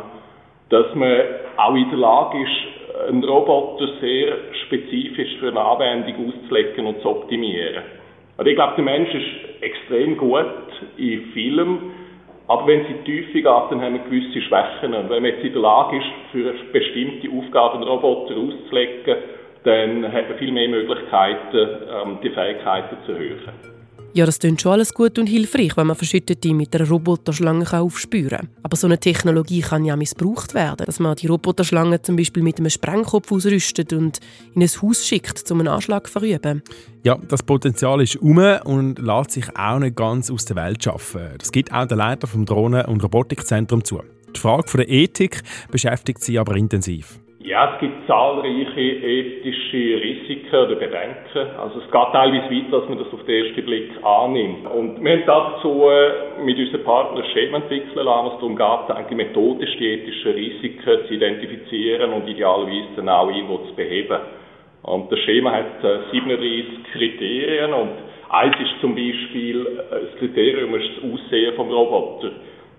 dass 0.74 0.94
man 0.96 1.22
auch 1.58 1.76
in 1.76 1.88
der 1.92 2.00
Lage 2.00 2.42
ist, 2.42 3.08
einen 3.08 3.24
Roboter 3.24 3.88
sehr 4.02 4.34
spezifisch 4.66 5.38
für 5.40 5.50
eine 5.50 5.62
Anwendung 5.62 6.30
auszulegen 6.30 6.88
und 6.88 7.00
zu 7.02 7.10
optimieren. 7.10 7.84
Also 8.38 8.50
ich 8.50 8.56
glaube, 8.56 8.74
der 8.78 8.84
Mensch 8.84 9.14
ist 9.14 9.62
extrem 9.62 10.18
gut 10.18 10.46
in 10.98 11.26
vielem, 11.34 11.78
aber 12.48 12.66
wenn 12.66 12.86
sie 12.86 12.94
tiefer 13.06 13.34
geht, 13.34 13.72
dann 13.72 13.82
haben 13.82 13.94
wir 13.94 14.02
gewisse 14.02 14.42
Schwächen. 14.42 14.96
Und 14.96 15.12
wenn 15.12 15.22
man 15.22 15.32
jetzt 15.32 15.44
in 15.44 15.54
der 15.54 15.62
Lage 15.62 15.98
ist, 15.98 16.06
für 16.32 16.54
bestimmte 16.72 17.30
Aufgaben 17.30 17.76
einen 17.76 17.88
Roboter 17.88 18.36
auszulegen, 18.36 19.16
dann 19.64 20.12
hat 20.12 20.30
man 20.30 20.38
viel 20.38 20.52
mehr 20.52 20.70
Möglichkeiten, 20.70 21.58
ähm, 21.58 22.18
die 22.24 22.30
Fähigkeiten 22.30 22.98
zu 23.06 23.12
erhöhen. 23.14 23.74
Ja, 24.16 24.28
das 24.28 24.38
klingt 24.38 24.62
schon 24.62 24.74
alles 24.74 24.94
gut 24.94 25.18
und 25.18 25.26
hilfreich, 25.26 25.76
wenn 25.76 25.88
man 25.88 25.96
Verschüttete 25.96 26.54
mit 26.54 26.76
einer 26.76 26.88
Roboterschlange 26.88 27.66
aufspüren 27.74 28.30
kann. 28.30 28.50
Aber 28.62 28.78
so 28.78 28.86
eine 28.86 29.00
Technologie 29.00 29.62
kann 29.62 29.86
ja 29.86 29.96
missbraucht 29.96 30.54
werden, 30.54 30.86
dass 30.86 31.00
man 31.00 31.16
die 31.16 31.26
Roboterschlange 31.26 32.00
zum 32.04 32.16
Beispiel 32.16 32.44
mit 32.44 32.60
einem 32.60 32.70
Sprengkopf 32.70 33.32
ausrüstet 33.32 33.92
und 33.92 34.20
in 34.54 34.62
ein 34.62 34.70
Haus 34.70 35.08
schickt, 35.08 35.50
um 35.50 35.62
einen 35.62 35.70
Anschlag 35.70 36.06
zu 36.06 36.14
verüben. 36.14 36.62
Ja, 37.04 37.18
das 37.28 37.42
Potenzial 37.42 38.02
ist 38.02 38.18
um 38.18 38.38
und 38.38 39.00
lässt 39.00 39.32
sich 39.32 39.46
auch 39.58 39.80
nicht 39.80 39.96
ganz 39.96 40.30
aus 40.30 40.46
der 40.46 40.58
Welt 40.58 40.84
schaffen. 40.84 41.30
Das 41.40 41.52
gibt 41.52 41.74
auch 41.74 41.88
der 41.88 41.98
Leiter 41.98 42.28
vom 42.28 42.46
Drohnen- 42.46 42.86
und 42.86 43.04
Robotikzentrum 43.04 43.84
zu. 43.84 44.04
Die 44.36 44.40
Frage 44.40 44.78
der 44.78 44.90
Ethik 44.90 45.42
beschäftigt 45.72 46.24
sie 46.24 46.38
aber 46.38 46.56
intensiv. 46.56 47.20
Ja, 47.44 47.74
es 47.74 47.80
gibt 47.82 48.08
zahlreiche 48.08 48.80
ethische 48.80 50.02
Risiken 50.02 50.56
oder 50.56 50.76
Bedenken. 50.76 51.60
Also 51.60 51.80
es 51.80 51.92
geht 51.92 52.12
teilweise 52.14 52.50
weiter, 52.50 52.78
als 52.78 52.88
man 52.88 52.98
das 53.00 53.12
auf 53.12 53.22
den 53.26 53.46
ersten 53.46 53.66
Blick 53.66 53.92
annimmt. 54.02 54.66
Und 54.72 55.04
wir 55.04 55.12
haben 55.12 55.24
dazu 55.26 55.84
äh, 55.90 56.42
mit 56.42 56.58
unseren 56.58 56.84
Partnern 56.86 57.26
Schema 57.34 57.58
entwickeln 57.58 58.06
lassen, 58.06 58.28
was 58.28 58.34
darum 58.40 58.56
geht, 58.56 58.96
eigentlich 58.96 59.28
methodisch 59.28 59.78
die 59.78 59.88
ethischen 59.90 60.32
Risiken 60.32 61.06
zu 61.06 61.14
identifizieren 61.14 62.14
und 62.14 62.30
idealerweise 62.30 62.96
dann 62.96 63.10
auch 63.10 63.28
irgendwo 63.28 63.58
zu 63.58 63.76
beheben. 63.76 64.20
Und 64.84 65.12
das 65.12 65.20
Schema 65.20 65.52
hat 65.52 65.82
37 66.12 66.40
äh, 66.40 66.64
Kriterien 66.94 67.74
und 67.74 67.92
eins 68.30 68.56
ist 68.56 68.80
zum 68.80 68.96
Beispiel, 68.96 69.68
äh, 69.92 70.06
das 70.06 70.20
Kriterium 70.20 70.76
ist 70.76 70.92
das 70.96 71.12
Aussehen 71.12 71.56
vom 71.56 71.70
Roboter. 71.70 72.32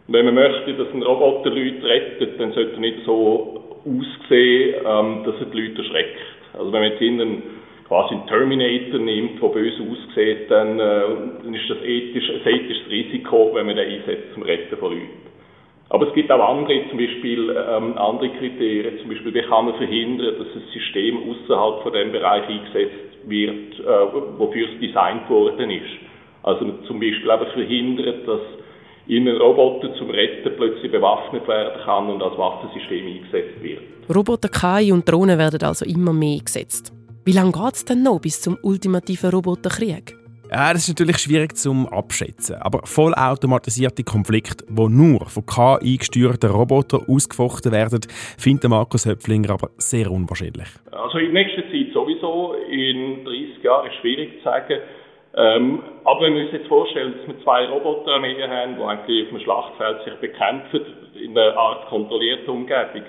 wenn 0.09 0.25
man 0.25 0.35
möchte, 0.35 0.73
dass 0.73 0.89
ein 0.95 1.03
Roboter 1.03 1.51
Leute 1.51 1.85
rettet, 1.87 2.41
dann 2.41 2.53
sollte 2.53 2.73
er 2.73 2.81
nicht 2.81 3.05
so 3.05 3.64
ausgesehen, 3.85 4.75
ähm, 4.85 5.25
dass 5.25 5.35
er 5.41 5.47
die 5.47 5.61
Leute 5.61 5.83
erschreckt. 5.83 6.19
Also 6.55 6.73
wenn 6.73 6.83
man 6.83 6.91
jetzt 6.91 7.03
einen, 7.03 7.43
quasi 7.89 8.15
einen 8.15 8.27
Terminator 8.27 9.01
nimmt, 9.01 9.43
der 9.43 9.49
böse 9.49 9.83
aussieht, 9.83 10.51
dann, 10.51 10.81
äh, 10.81 11.01
dann 11.43 11.55
ist 11.55 11.69
das 11.69 11.79
ethisch, 11.83 12.31
ein 12.31 12.55
ethisches 12.55 12.91
Risiko, 12.91 13.51
wenn 13.55 13.67
man 13.67 13.77
den 13.77 14.01
einsetzt 14.01 14.35
zum 14.35 14.43
Retten 14.43 14.77
von 14.77 14.93
Leuten. 14.93 15.25
Aber 15.91 16.09
es 16.09 16.15
gibt 16.15 16.31
auch 16.31 16.49
andere, 16.49 16.89
zum 16.89 16.99
Beispiel 16.99 17.51
ähm, 17.51 17.97
andere 17.99 18.31
Kriterien, 18.31 18.99
zum 19.01 19.11
Beispiel 19.11 19.35
wie 19.35 19.43
kann 19.43 19.67
man 19.67 19.75
verhindern, 19.75 20.35
dass 20.39 20.49
ein 20.55 20.63
System 20.73 21.19
außerhalb 21.31 21.83
von 21.83 21.93
dem 21.93 22.11
Bereich 22.11 22.49
eingesetzt 22.49 23.29
wird, 23.29 23.79
äh, 23.81 24.39
wofür 24.39 24.67
es 24.73 24.81
designt 24.81 25.29
worden 25.29 25.71
ist. 25.71 25.93
Also 26.43 26.67
zum 26.87 27.01
Beispiel 27.01 27.31
aber 27.31 27.47
verhindern, 27.47 28.15
dass 28.27 28.41
in 29.07 29.29
einen 29.29 29.37
Roboter 29.37 29.95
zum 29.97 30.11
Retten 30.11 30.51
plötzlich 30.57 30.91
bewaffnet 30.91 31.47
werden 31.47 31.81
kann 31.85 32.09
und 32.09 32.23
als 32.23 32.37
Waffensystem 32.39 33.07
eingesetzt 33.07 33.63
wird. 33.63 33.83
Roboter, 34.15 34.49
KI 34.49 34.93
und 34.93 35.09
Drohnen 35.09 35.39
werden 35.39 35.63
also 35.63 35.85
immer 35.85 36.13
mehr 36.13 36.39
eingesetzt. 36.39 36.93
Wie 37.25 37.33
lange 37.33 37.53
geht 37.53 37.75
es 37.75 37.85
denn 37.85 38.03
noch 38.03 38.21
bis 38.21 38.41
zum 38.41 38.59
ultimativen 38.63 39.31
Roboterkrieg? 39.31 40.15
Ja, 40.51 40.73
das 40.73 40.83
ist 40.83 40.91
natürlich 40.91 41.19
schwierig 41.19 41.57
zum 41.57 41.89
abschätzen. 41.89 42.57
Aber 42.57 42.81
vollautomatisierte 42.85 44.05
Konflikte, 44.05 44.65
die 44.69 44.89
nur 44.89 45.25
von 45.27 45.45
KI 45.47 45.97
gesteuerten 45.97 46.51
Robotern 46.51 47.05
ausgefochten 47.09 47.73
werden, 47.73 48.01
findet 48.39 48.71
Markus 48.71 49.07
Höpflinger 49.07 49.51
aber 49.51 49.71
sehr 49.79 50.11
unwahrscheinlich. 50.11 50.69
Also 50.93 51.19
in 51.19 51.33
nächster 51.33 51.63
Zeit 51.63 51.93
sowieso. 51.93 52.55
In 52.71 53.25
30 53.25 53.63
Jahren 53.65 53.91
ist 53.91 53.97
schwierig 54.01 54.39
zu 54.39 54.45
sagen. 54.45 54.81
Ähm, 55.37 55.83
aber 56.05 56.21
wenn 56.23 56.35
wir 56.35 56.43
uns 56.45 56.53
jetzt 56.53 56.69
vorstellen, 56.69 57.15
dass 57.19 57.27
wir 57.27 57.43
zwei 57.43 57.67
Roboterarmeen 57.67 58.51
haben, 58.51 58.77
die 58.77 58.83
eigentlich 58.83 59.25
auf 59.25 59.29
dem 59.31 59.41
Schlachtfeld 59.41 60.05
sich 60.05 60.15
bekämpfen, 60.15 60.81
in 61.15 61.37
einer 61.37 61.57
Art 61.57 61.87
kontrollierter 61.89 62.53
Umgebung, 62.53 63.03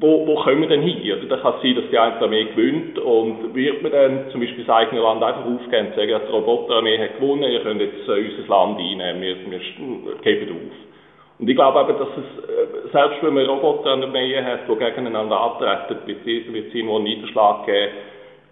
wo, 0.00 0.26
wo 0.26 0.34
kommen 0.42 0.62
wir 0.62 0.68
denn 0.68 0.82
hin? 0.82 1.00
Oder 1.00 1.28
da 1.28 1.36
kann 1.38 1.54
es 1.56 1.62
sein, 1.62 1.74
dass 1.74 1.90
die 1.90 1.98
eine 1.98 2.20
Armee 2.20 2.44
gewinnt 2.44 2.98
und 2.98 3.54
wird 3.54 3.82
man 3.82 3.92
dann 3.92 4.30
zum 4.30 4.40
Beispiel 4.40 4.64
das 4.64 4.74
eigene 4.74 5.00
Land 5.00 5.22
einfach 5.22 5.44
aufgeben 5.44 5.88
und 5.88 5.94
sagen, 5.94 6.20
die 6.26 6.32
Roboterarmee 6.32 6.98
hat 6.98 7.20
gewonnen, 7.20 7.50
ihr 7.50 7.62
könnt 7.62 7.80
jetzt 7.80 8.08
äh, 8.08 8.30
unser 8.30 8.48
Land 8.48 8.78
einnehmen, 8.78 9.20
wir, 9.20 9.36
wir 9.50 10.14
geben 10.22 10.52
auf. 10.52 10.76
Und 11.38 11.48
ich 11.48 11.54
glaube 11.54 11.78
aber, 11.78 11.92
dass 11.92 12.08
es, 12.08 12.44
äh, 12.44 12.88
selbst 12.92 13.22
wenn 13.22 13.34
man 13.34 13.46
Roboterarmeen 13.46 14.44
hat, 14.44 14.60
die 14.68 14.74
gegeneinander 14.76 15.40
antreten, 15.40 16.06
wird 16.06 16.18
es 16.68 16.74
irgendwo 16.74 16.96
einen 16.96 17.04
Niederschlag 17.04 17.64
geben, 17.66 17.92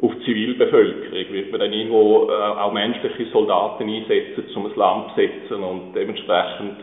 auf 0.03 0.13
die 0.15 0.25
Zivilbevölkerung 0.25 1.33
wird 1.33 1.51
man 1.51 1.61
dann 1.61 1.73
irgendwo 1.73 2.29
äh, 2.29 2.33
auch 2.33 2.73
menschliche 2.73 3.27
Soldaten 3.33 3.89
einsetzen, 3.89 4.45
um 4.55 4.67
ein 4.67 4.77
Land 4.77 5.15
zu 5.15 5.21
setzen 5.21 5.63
und 5.63 5.95
dementsprechend 5.95 6.77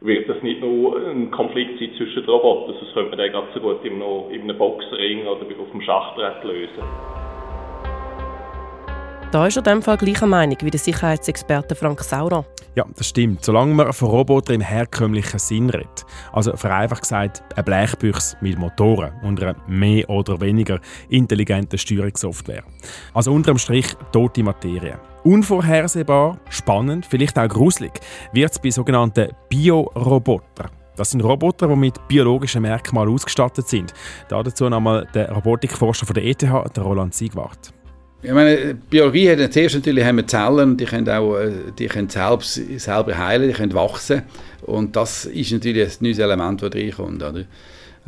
wird 0.00 0.28
das 0.28 0.42
nicht 0.42 0.60
nur 0.60 0.96
ein 0.96 1.30
Konflikt 1.30 1.78
sein 1.78 1.90
zwischen 1.96 2.24
Robotern, 2.24 2.74
das 2.80 2.92
könnte 2.92 3.10
man 3.10 3.18
dann 3.18 3.32
ganz 3.32 3.54
so 3.54 3.60
gut 3.60 3.84
in 3.84 4.02
einem 4.02 4.58
Boxring 4.58 5.26
oder 5.26 5.42
auf 5.42 5.70
dem 5.72 5.80
Schachbrett 5.80 6.44
lösen. 6.44 7.21
Da 9.32 9.46
ist 9.46 9.56
er 9.56 9.60
in 9.60 9.64
dem 9.64 9.82
Fall 9.82 9.96
gleicher 9.96 10.26
Meinung 10.26 10.58
wie 10.60 10.70
der 10.70 10.78
Sicherheitsexperte 10.78 11.74
Frank 11.74 12.02
Saurer. 12.02 12.44
Ja, 12.74 12.84
das 12.94 13.08
stimmt. 13.08 13.42
Solange 13.42 13.72
man 13.72 13.90
von 13.94 14.10
Robotern 14.10 14.56
im 14.56 14.60
herkömmlichen 14.60 15.38
Sinn 15.38 15.70
redet. 15.70 16.04
Also 16.34 16.54
vereinfacht 16.54 17.00
gesagt, 17.00 17.42
eine 17.54 17.64
Blechbüchse 17.64 18.36
mit 18.42 18.58
Motoren 18.58 19.14
und 19.22 19.42
einer 19.42 19.56
mehr 19.66 20.08
oder 20.10 20.38
weniger 20.38 20.80
intelligenten 21.08 21.78
Steuerungssoftware. 21.78 22.62
Also 23.14 23.32
unterm 23.32 23.56
Strich 23.56 23.86
tote 24.12 24.42
Materie. 24.42 25.00
Unvorhersehbar, 25.24 26.38
spannend, 26.50 27.06
vielleicht 27.06 27.38
auch 27.38 27.48
gruselig 27.48 27.92
wird 28.34 28.52
es 28.52 28.58
bei 28.58 28.68
sogenannten 28.68 29.30
Biorobotern. 29.48 30.68
Das 30.94 31.10
sind 31.10 31.22
Roboter, 31.22 31.68
die 31.68 31.76
mit 31.76 32.06
biologischen 32.06 32.60
Merkmalen 32.60 33.14
ausgestattet 33.14 33.66
sind. 33.66 33.94
Dazu 34.28 34.68
nochmal 34.68 35.08
der 35.14 35.32
Robotikforscher 35.32 36.04
von 36.04 36.12
der 36.12 36.24
ETH, 36.24 36.44
Roland 36.78 37.14
Siegwart. 37.14 37.72
Ich 38.24 38.30
meine, 38.30 38.74
Biologie 38.74 39.30
hat 39.30 39.52
zuerst 39.52 39.74
natürlich 39.74 40.04
haben 40.04 40.16
wir 40.16 40.26
Zellen 40.28 40.76
die 40.76 40.84
können 40.84 41.08
auch 41.08 41.36
äh, 41.38 41.50
die 41.76 41.86
können 41.86 42.08
selbst, 42.08 42.54
selber 42.78 43.18
heilen, 43.18 43.48
die 43.48 43.54
können 43.54 43.74
wachsen. 43.74 44.22
Und 44.62 44.94
das 44.94 45.24
ist 45.24 45.50
natürlich 45.50 45.88
ein 45.88 45.96
neues 46.04 46.20
Element, 46.20 46.62
das 46.62 46.72
reinkommt. 46.72 47.20
Oder? 47.20 47.44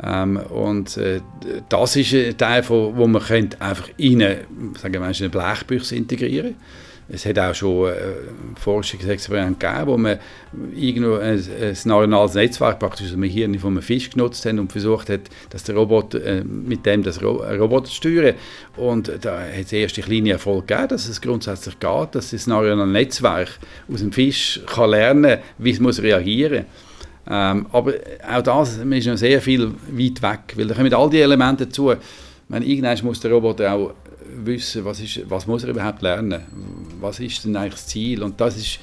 Ähm, 0.01 0.37
und 0.37 0.95
äh, 0.95 1.19
das 1.67 1.97
ist 1.97 2.13
ein 2.13 2.37
Teil, 2.37 2.63
von, 2.63 2.95
wo 2.95 3.07
man 3.07 3.21
einfach 3.59 3.89
in 3.97 4.23
eine, 4.23 4.39
sagen 4.81 4.93
wir, 4.93 5.01
eine 5.03 5.29
Blechbüchse 5.29 5.97
integrieren 5.97 6.55
kann 6.55 6.55
es 7.07 7.25
hat 7.25 7.37
auch 7.37 7.53
schon 7.53 7.89
äh, 7.89 7.93
Forschungsexperimente 8.59 9.67
gegeben, 9.67 9.87
wo 9.87 9.97
man 9.97 10.17
irgendwo 10.75 11.15
ein, 11.15 11.37
ein 11.37 11.77
neuronales 11.85 12.33
Netzwerk 12.33 12.79
praktisch 12.79 13.07
aus 13.07 13.11
dem 13.11 13.23
Hirn 13.23 13.59
von 13.59 13.73
einem 13.73 13.81
Fisch 13.81 14.09
genutzt 14.09 14.45
hat 14.45 14.53
und 14.53 14.71
versucht 14.71 15.09
hat, 15.09 15.21
dass 15.49 15.63
der 15.63 15.75
Roboter, 15.75 16.23
äh, 16.23 16.43
mit 16.43 16.85
dem 16.85 17.03
das 17.03 17.21
Ro 17.21 17.43
Roboter 17.43 17.91
steuern. 17.91 18.35
Und 18.75 19.11
da 19.21 19.39
hat 19.39 19.65
es 19.65 19.73
erste 19.73 20.01
kleine 20.01 20.31
Erfolg 20.31 20.67
gegeben, 20.67 20.87
dass 20.89 21.07
es 21.07 21.21
grundsätzlich 21.21 21.79
geht, 21.79 22.15
dass 22.15 22.31
das 22.31 22.47
neuronale 22.47 22.91
Netzwerk 22.91 23.59
aus 23.91 23.99
dem 23.99 24.11
Fisch 24.11 24.61
kann 24.65 24.89
lernen, 24.89 25.39
wie 25.57 25.71
es 25.71 25.79
muss 25.79 26.01
reagieren 26.01 26.65
ähm, 27.27 27.65
aber 27.71 27.93
auch 28.31 28.41
das 28.43 28.77
ist 28.77 29.07
noch 29.07 29.17
sehr 29.17 29.41
viel 29.41 29.71
weit 29.89 30.21
weg, 30.21 30.55
weil 30.55 30.67
da 30.67 30.75
kommen 30.75 30.93
all 30.93 31.09
die 31.09 31.21
Elemente 31.21 31.65
dazu. 31.65 31.91
Ich 31.91 31.97
meine, 32.47 32.65
irgendwann 32.65 33.03
muss 33.03 33.19
der 33.19 33.31
Roboter 33.31 33.73
auch 33.73 33.93
wissen, 34.43 34.85
was, 34.85 34.99
ist, 34.99 35.29
was 35.29 35.47
muss 35.47 35.63
er 35.63 35.69
überhaupt 35.69 36.01
lernen, 36.01 36.41
was 36.99 37.19
ist 37.19 37.45
denn 37.45 37.55
eigentlich 37.55 37.73
das 37.73 37.87
Ziel 37.87 38.23
und 38.23 38.39
das 38.39 38.57
ist 38.57 38.79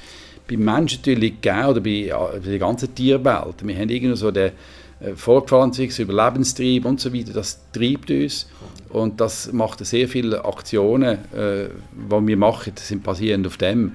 beim 0.47 0.59
Menschen 0.59 0.99
natürlich 0.99 1.41
gegeben 1.41 1.65
oder 1.65 1.81
bei, 1.81 2.11
bei 2.43 2.49
der 2.49 2.59
ganzen 2.59 2.93
Tierwelt. 2.93 3.65
Wir 3.65 3.75
haben 3.75 3.89
irgendwie 3.89 4.15
so 4.15 4.31
den 4.31 4.51
äh, 4.99 5.13
Fortpflanzungs-, 5.15 6.01
Überlebenstrieb 6.01 6.85
und 6.85 6.99
so 6.99 7.13
weiter, 7.13 7.33
das 7.33 7.59
treibt 7.71 8.11
uns 8.11 8.47
und 8.89 9.19
das 9.19 9.51
macht 9.51 9.85
sehr 9.85 10.07
viele 10.07 10.43
Aktionen, 10.43 11.17
äh, 11.33 11.69
die 11.91 12.27
wir 12.27 12.37
machen, 12.37 12.73
sind 12.75 13.03
basierend 13.03 13.47
auf 13.47 13.57
dem. 13.57 13.93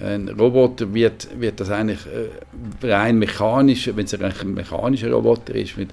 Ein 0.00 0.28
Roboter 0.30 0.92
wird, 0.92 1.28
wird 1.38 1.60
das 1.60 1.70
eigentlich 1.70 2.00
äh, 2.06 2.86
rein 2.86 3.18
mechanisch, 3.18 3.90
wenn 3.94 4.06
es 4.06 4.14
ein 4.14 4.54
mechanischer 4.54 5.12
Roboter 5.12 5.54
ist, 5.54 5.76
mit 5.76 5.90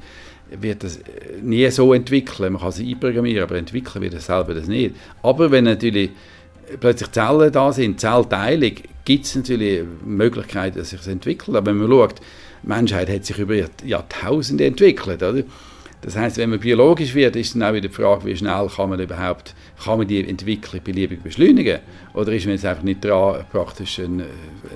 wird 0.60 0.84
das 0.84 1.00
nie 1.42 1.70
so 1.70 1.94
entwickeln. 1.94 2.54
Man 2.54 2.62
kann 2.62 2.70
es 2.70 2.80
einprogrammieren, 2.80 3.44
aber 3.44 3.58
entwickeln 3.58 4.02
wird 4.02 4.14
er 4.14 4.20
selber 4.20 4.54
das 4.54 4.68
nicht. 4.68 4.96
Aber 5.22 5.52
wenn 5.52 5.66
natürlich 5.66 6.12
plötzlich 6.80 7.12
Zellen 7.12 7.52
da 7.52 7.72
sind, 7.72 8.00
Zellteilung, 8.00 8.74
gibt 9.06 9.26
es 9.26 9.36
natürlich 9.36 9.84
Möglichkeiten, 10.06 10.78
dass 10.78 10.92
sich 10.92 11.00
das 11.00 11.08
entwickelt. 11.08 11.56
Aber 11.56 11.68
wenn 11.68 11.78
man 11.78 11.90
schaut, 11.90 12.20
die 12.64 12.68
Menschheit 12.68 13.10
hat 13.10 13.26
sich 13.26 13.38
über 13.38 13.56
Jahrtausende 13.84 14.66
entwickelt. 14.66 15.24
Oder? 15.24 15.44
Das 16.02 16.16
heißt, 16.16 16.38
wenn 16.38 16.52
man 16.52 16.60
biologisch 16.60 17.14
wird, 17.14 17.36
ist 17.36 17.56
dann 17.56 17.64
auch 17.64 17.74
wieder 17.74 17.88
die 17.90 17.94
Frage, 17.94 18.26
wie 18.26 18.36
schnell 18.36 18.70
kann 18.74 18.90
man 18.90 19.00
überhaupt 19.00 19.54
kann 19.84 19.98
man 19.98 20.08
die 20.08 20.28
Entwicklung 20.28 20.82
beliebig 20.84 21.22
beschleunigen? 21.22 21.80
Oder 22.14 22.34
ist 22.34 22.46
man 22.46 22.56
jetzt 22.56 22.66
einfach 22.66 22.84
nicht 22.84 23.04
dran, 23.04 23.46
praktisch 23.52 24.00
ein, 24.00 24.24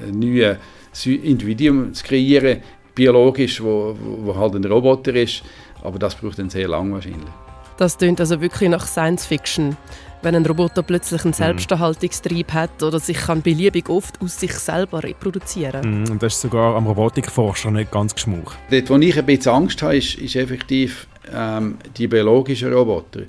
ein 0.08 0.20
neues 0.20 0.58
Individuum 1.06 1.94
zu 1.94 2.04
kreieren, 2.04 2.60
biologisch, 2.96 3.62
wo, 3.62 3.96
wo 4.00 4.36
halt 4.36 4.56
ein 4.56 4.66
Roboter 4.66 5.16
ist. 5.16 5.44
Aber 5.84 6.00
das 6.00 6.16
braucht 6.16 6.40
dann 6.40 6.50
sehr 6.50 6.68
lang 6.68 6.92
wahrscheinlich. 6.94 7.30
Das 7.78 7.98
klingt 7.98 8.20
also 8.20 8.40
wirklich 8.40 8.70
nach 8.70 8.86
Science 8.88 9.26
Fiction. 9.26 9.78
Wenn 10.22 10.36
ein 10.36 10.46
Roboter 10.46 10.84
plötzlich 10.84 11.24
einen 11.26 11.32
mhm. 11.32 11.38
Selbsterhaltungstrieb 11.38 12.54
hat 12.54 12.82
oder 12.82 13.00
sich 13.00 13.18
kann 13.18 13.42
beliebig 13.42 13.90
oft 13.90 14.22
aus 14.22 14.40
sich 14.40 14.54
selber 14.54 15.04
reproduzieren. 15.04 16.04
Mm, 16.06 16.12
und 16.12 16.24
das 16.24 16.36
ist 16.36 16.42
sogar 16.42 16.76
am 16.76 16.88
Robotikforscher 16.88 17.72
nicht 17.72 17.92
ganz 17.92 18.16
geschmuck. 18.16 18.56
Dort, 18.72 18.90
wo 18.90 18.96
ich 18.98 19.20
ein 19.20 19.26
bisschen 19.26 19.52
Angst 19.52 19.82
habe, 19.82 19.98
ist, 19.98 20.16
ist 20.16 20.38
effektiv 20.38 21.08
ähm, 21.34 21.78
die 21.98 22.08
biologischen 22.08 22.72
Roboter. 22.72 23.24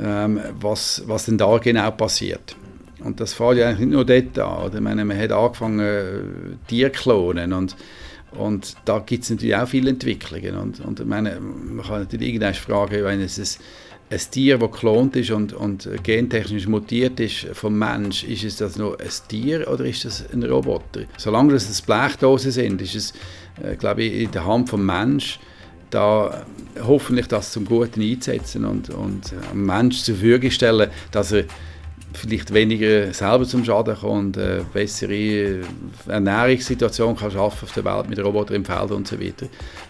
Ähm, 0.00 0.40
was, 0.60 1.02
was 1.06 1.24
denn 1.24 1.38
da 1.38 1.58
genau 1.58 1.90
passiert. 1.90 2.54
Und 3.00 3.20
das 3.20 3.32
fällt 3.32 3.58
ja 3.58 3.68
eigentlich 3.68 3.86
nicht 3.86 3.94
nur 3.94 4.04
dort 4.04 4.38
an. 4.38 4.66
Oder? 4.66 4.74
Ich 4.76 4.80
meine, 4.80 5.04
man 5.04 5.18
hat 5.18 5.32
angefangen, 5.32 5.80
äh, 5.80 6.06
Tiere 6.68 6.90
klonen 6.90 7.52
und 7.52 7.74
und 8.32 8.76
da 8.84 8.98
gibt 8.98 9.24
es 9.24 9.30
natürlich 9.30 9.56
auch 9.56 9.68
viele 9.68 9.90
Entwicklungen. 9.90 10.56
Und, 10.56 10.80
und 10.80 11.06
meine, 11.06 11.40
man 11.40 11.84
kann 11.84 12.00
natürlich 12.00 12.28
irgendwann 12.28 12.54
fragen, 12.54 13.04
wenn 13.04 13.20
es 13.20 13.38
ein, 13.38 13.64
ein 14.10 14.20
Tier, 14.30 14.58
das 14.58 14.70
geklont 14.70 15.16
ist 15.16 15.30
und, 15.30 15.52
und 15.52 15.88
gentechnisch 16.02 16.66
mutiert 16.66 17.20
ist 17.20 17.46
vom 17.52 17.78
Mensch, 17.78 18.24
ist 18.24 18.44
es 18.44 18.56
das 18.56 18.76
noch 18.76 18.98
ein 18.98 19.08
Tier 19.28 19.68
oder 19.70 19.84
ist 19.84 20.04
das 20.04 20.24
ein 20.32 20.42
Roboter? 20.42 21.02
Solange 21.16 21.52
das 21.52 21.82
Blechdosen 21.82 22.52
sind, 22.52 22.82
ist 22.82 22.94
es, 22.94 23.14
äh, 23.62 23.76
glaube 23.76 24.02
ich, 24.02 24.24
in 24.24 24.30
der 24.30 24.44
Hand 24.44 24.68
vom 24.68 24.84
Mensch 24.84 25.38
da 25.90 26.44
hoffentlich 26.82 27.28
das 27.28 27.52
zum 27.52 27.64
Guten 27.64 28.02
einzusetzen 28.02 28.66
und, 28.66 28.90
und 28.90 29.32
einem 29.50 29.64
Menschen 29.64 30.04
zur 30.04 30.16
Verfügung 30.16 30.50
stellen, 30.50 30.90
dass 31.10 31.32
er 31.32 31.44
vielleicht 32.14 32.52
weniger 32.52 33.12
selber 33.12 33.44
zum 33.44 33.64
Schaden 33.64 33.96
kommt, 33.96 34.38
eine 34.38 34.64
bessere 34.72 35.60
Ernährungssituation 36.06 37.16
kann 37.16 37.30
schaffen 37.30 37.64
auf 37.64 37.72
der 37.72 37.84
Welt 37.84 38.08
mit 38.08 38.18
Robotern 38.18 38.56
im 38.56 38.64
Feld 38.64 38.90
und 38.90 39.06
so 39.06 39.20
weiter. 39.20 39.46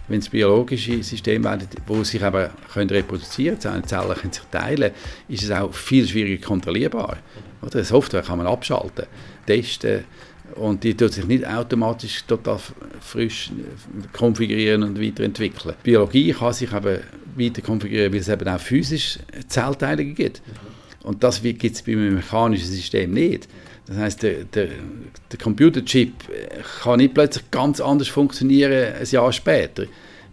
Wenn 0.08 0.20
es 0.20 0.28
biologische 0.28 1.02
Systeme 1.02 1.44
werden, 1.44 1.68
die 1.88 2.04
sich 2.04 2.22
aber 2.22 2.50
können 2.72 2.90
reproduzieren 2.90 3.58
können, 3.58 3.84
Zellen 3.84 4.14
können 4.14 4.32
sich 4.32 4.42
teilen, 4.50 4.92
ist 5.28 5.44
es 5.44 5.50
auch 5.50 5.72
viel 5.72 6.06
schwieriger 6.06 6.44
kontrollierbar. 6.44 7.18
Oder? 7.62 7.84
Software 7.84 8.22
kann 8.22 8.38
man 8.38 8.46
abschalten, 8.46 9.06
testen 9.46 10.04
und 10.54 10.82
die 10.82 10.94
tut 10.96 11.12
sich 11.12 11.26
nicht 11.26 11.46
automatisch 11.46 12.24
total 12.26 12.58
frisch 13.00 13.50
konfigurieren 14.12 14.82
und 14.82 15.00
weiterentwickeln. 15.00 15.74
Biologie 15.82 16.32
kann 16.32 16.52
sich 16.52 16.72
aber 16.72 16.98
weiter 17.36 17.62
konfigurieren, 17.62 18.12
weil 18.12 18.20
es 18.20 18.28
eben 18.28 18.48
auch 18.48 18.60
physisch 18.60 19.18
Zellteilungen 19.46 20.14
gibt. 20.14 20.42
Und 21.08 21.24
das 21.24 21.40
gibt 21.40 21.64
es 21.64 21.80
bei 21.80 21.92
einem 21.92 22.16
mechanischen 22.16 22.66
System 22.66 23.12
nicht. 23.12 23.48
Das 23.86 23.96
heißt, 23.96 24.22
der, 24.24 24.44
der, 24.44 24.68
der 25.32 25.38
Computerchip 25.38 26.12
kann 26.82 26.98
nicht 26.98 27.14
plötzlich 27.14 27.50
ganz 27.50 27.80
anders 27.80 28.08
funktionieren 28.08 28.92
ein 28.92 29.06
Jahr 29.06 29.32
später, 29.32 29.84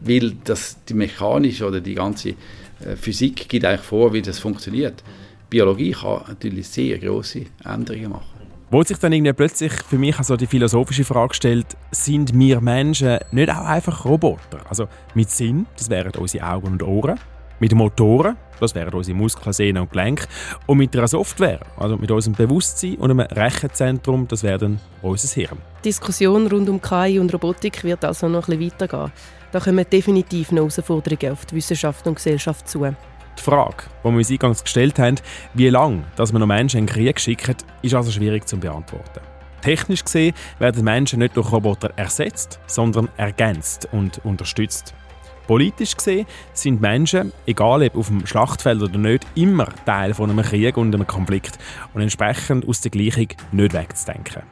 weil 0.02 0.34
das, 0.44 0.76
die 0.90 0.94
mechanische 0.94 1.66
oder 1.66 1.80
die 1.80 1.96
ganze 1.96 2.32
äh, 2.32 2.98
Physik 2.98 3.48
gibt 3.48 3.64
eigentlich 3.64 3.88
vor, 3.88 4.12
wie 4.12 4.22
das 4.22 4.38
funktioniert. 4.38 5.02
Biologie 5.50 5.94
kann 5.94 6.24
natürlich 6.28 6.68
sehr 6.68 6.98
große 6.98 7.46
Änderungen 7.64 8.10
machen. 8.10 8.42
Wo 8.70 8.84
sich 8.84 8.98
dann 8.98 9.14
irgendwie 9.14 9.32
plötzlich 9.32 9.72
für 9.72 9.98
mich 9.98 10.18
also 10.18 10.36
die 10.36 10.48
philosophische 10.48 11.06
Frage 11.06 11.36
stellt, 11.36 11.68
sind 11.92 12.38
wir 12.38 12.60
Menschen 12.60 13.20
nicht 13.32 13.50
auch 13.50 13.66
einfach 13.66 14.04
Roboter? 14.04 14.60
Also 14.68 14.90
mit 15.14 15.30
Sinn, 15.30 15.68
das 15.78 15.90
wären 15.90 16.12
unsere 16.16 16.46
Augen 16.46 16.68
und 16.68 16.84
Ohren, 16.84 17.18
mit 17.62 17.74
Motoren, 17.74 18.36
das 18.60 18.76
wären 18.76 18.94
unsere 18.94 19.18
Muskeln, 19.18 19.54
Sehnen 19.54 19.82
und 19.82 19.92
Gelenke. 19.92 20.28
Und 20.66 20.78
mit 20.78 20.96
einer 20.96 21.08
Software, 21.08 21.60
also 21.78 21.98
mit 21.98 22.12
unserem 22.12 22.36
Bewusstsein 22.36 22.96
und 22.96 23.12
einem 23.12 23.20
Rechenzentrum, 23.22 24.28
das 24.28 24.44
wäre 24.44 24.58
dann 24.58 24.80
unser 25.02 25.34
Hirn. 25.34 25.58
Die 25.80 25.90
Diskussion 25.90 26.48
rund 26.48 26.70
um 26.70 26.82
KI 26.82 27.20
und 27.20 27.34
Robotik 27.34 27.84
wird 27.84 28.04
also 28.06 28.28
noch 28.28 28.48
ein 28.48 28.58
bisschen 28.58 28.80
weitergehen. 28.80 29.12
Da 29.52 29.60
kommen 29.60 29.86
definitiv 29.90 30.52
noch 30.52 30.64
Herausforderungen 30.64 31.32
auf 31.32 31.46
die 31.46 31.56
Wissenschaft 31.56 32.06
und 32.08 32.16
Gesellschaft 32.16 32.68
zu. 32.68 32.86
Die 33.38 33.42
Frage, 33.42 33.84
die 34.04 34.10
wir 34.10 34.18
uns 34.18 34.32
eingangs 34.32 34.64
gestellt 34.64 35.00
haben, 35.00 35.16
wie 35.54 35.70
lange 35.70 36.04
dass 36.16 36.32
man 36.32 36.40
noch 36.40 36.48
Menschen 36.48 36.80
in 36.80 36.86
den 36.86 36.94
Krieg 36.94 37.20
schicken, 37.20 37.56
ist 37.82 37.94
also 37.94 38.12
schwierig 38.12 38.48
zu 38.48 38.58
beantworten. 38.58 39.22
Technisch 39.62 40.04
gesehen 40.04 40.36
werden 40.60 40.84
Menschen 40.84 41.20
nicht 41.20 41.36
durch 41.36 41.52
Roboter 41.52 41.92
ersetzt, 41.96 42.60
sondern 42.68 43.10
ergänzt 43.18 43.88
und 43.92 44.24
unterstützt. 44.24 44.94
Politisch 45.48 45.96
gesehen 45.96 46.26
sind 46.54 46.82
Menschen, 46.82 47.32
egal 47.46 47.84
ob 47.84 47.96
auf 47.96 48.08
dem 48.08 48.26
Schlachtfeld 48.26 48.82
oder 48.82 48.98
nicht, 48.98 49.26
immer 49.36 49.68
Teil 49.86 50.14
von 50.14 50.30
einem 50.30 50.44
Krieg 50.44 50.78
und 50.78 50.94
einem 50.94 51.06
Konflikt 51.06 51.58
und 51.94 52.02
entsprechend 52.02 52.68
aus 52.68 52.82
der 52.82 52.92
Gleichung 52.92 53.28
nicht 53.52 53.74
wegzudenken. 53.74 54.44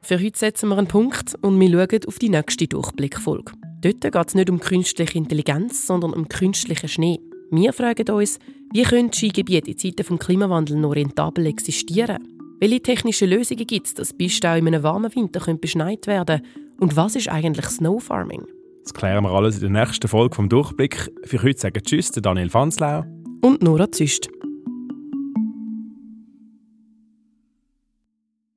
Für 0.00 0.18
heute 0.18 0.38
setzen 0.38 0.68
wir 0.68 0.78
einen 0.78 0.86
Punkt 0.86 1.34
und 1.42 1.60
wir 1.60 1.68
schauen 1.68 2.00
auf 2.06 2.18
die 2.18 2.28
nächste 2.28 2.66
Durchblickfolge. 2.66 3.52
Dort 3.80 4.00
geht 4.00 4.28
es 4.28 4.34
nicht 4.34 4.50
um 4.50 4.58
künstliche 4.58 5.18
Intelligenz, 5.18 5.86
sondern 5.86 6.12
um 6.12 6.28
künstlichen 6.28 6.88
Schnee. 6.88 7.20
Wir 7.50 7.72
fragen 7.72 8.08
uns, 8.10 8.38
wie 8.72 8.82
können 8.82 9.12
Skigebiete 9.12 9.70
in 9.70 9.78
Zeiten 9.78 9.96
des 9.96 10.18
Klimawandels 10.18 10.78
noch 10.78 10.94
rentabel 10.94 11.46
existieren? 11.46 12.18
Welche 12.60 12.82
technischen 12.82 13.30
Lösungen 13.30 13.66
gibt 13.66 13.86
es, 13.86 13.94
dass 13.94 14.12
Pisten 14.12 14.46
auch 14.48 14.56
in 14.56 14.66
einem 14.66 14.82
warmen 14.82 15.14
Winter 15.14 15.54
beschneit 15.54 16.06
werden 16.06 16.42
können? 16.42 16.76
Und 16.80 16.96
was 16.96 17.16
ist 17.16 17.28
eigentlich 17.28 17.66
Snowfarming? 17.66 18.46
Das 18.88 18.94
klären 18.94 19.22
wir 19.22 19.32
alles 19.32 19.56
in 19.60 19.70
der 19.70 19.84
nächsten 19.84 20.08
Folge 20.08 20.34
vom 20.34 20.48
Durchblick. 20.48 21.10
Für 21.24 21.42
heute 21.42 21.60
sagen 21.60 21.82
Tschüss, 21.82 22.10
Daniel 22.10 22.48
Fanslau 22.48 23.04
und 23.42 23.62
Nora 23.62 23.92
Züst. 23.92 24.30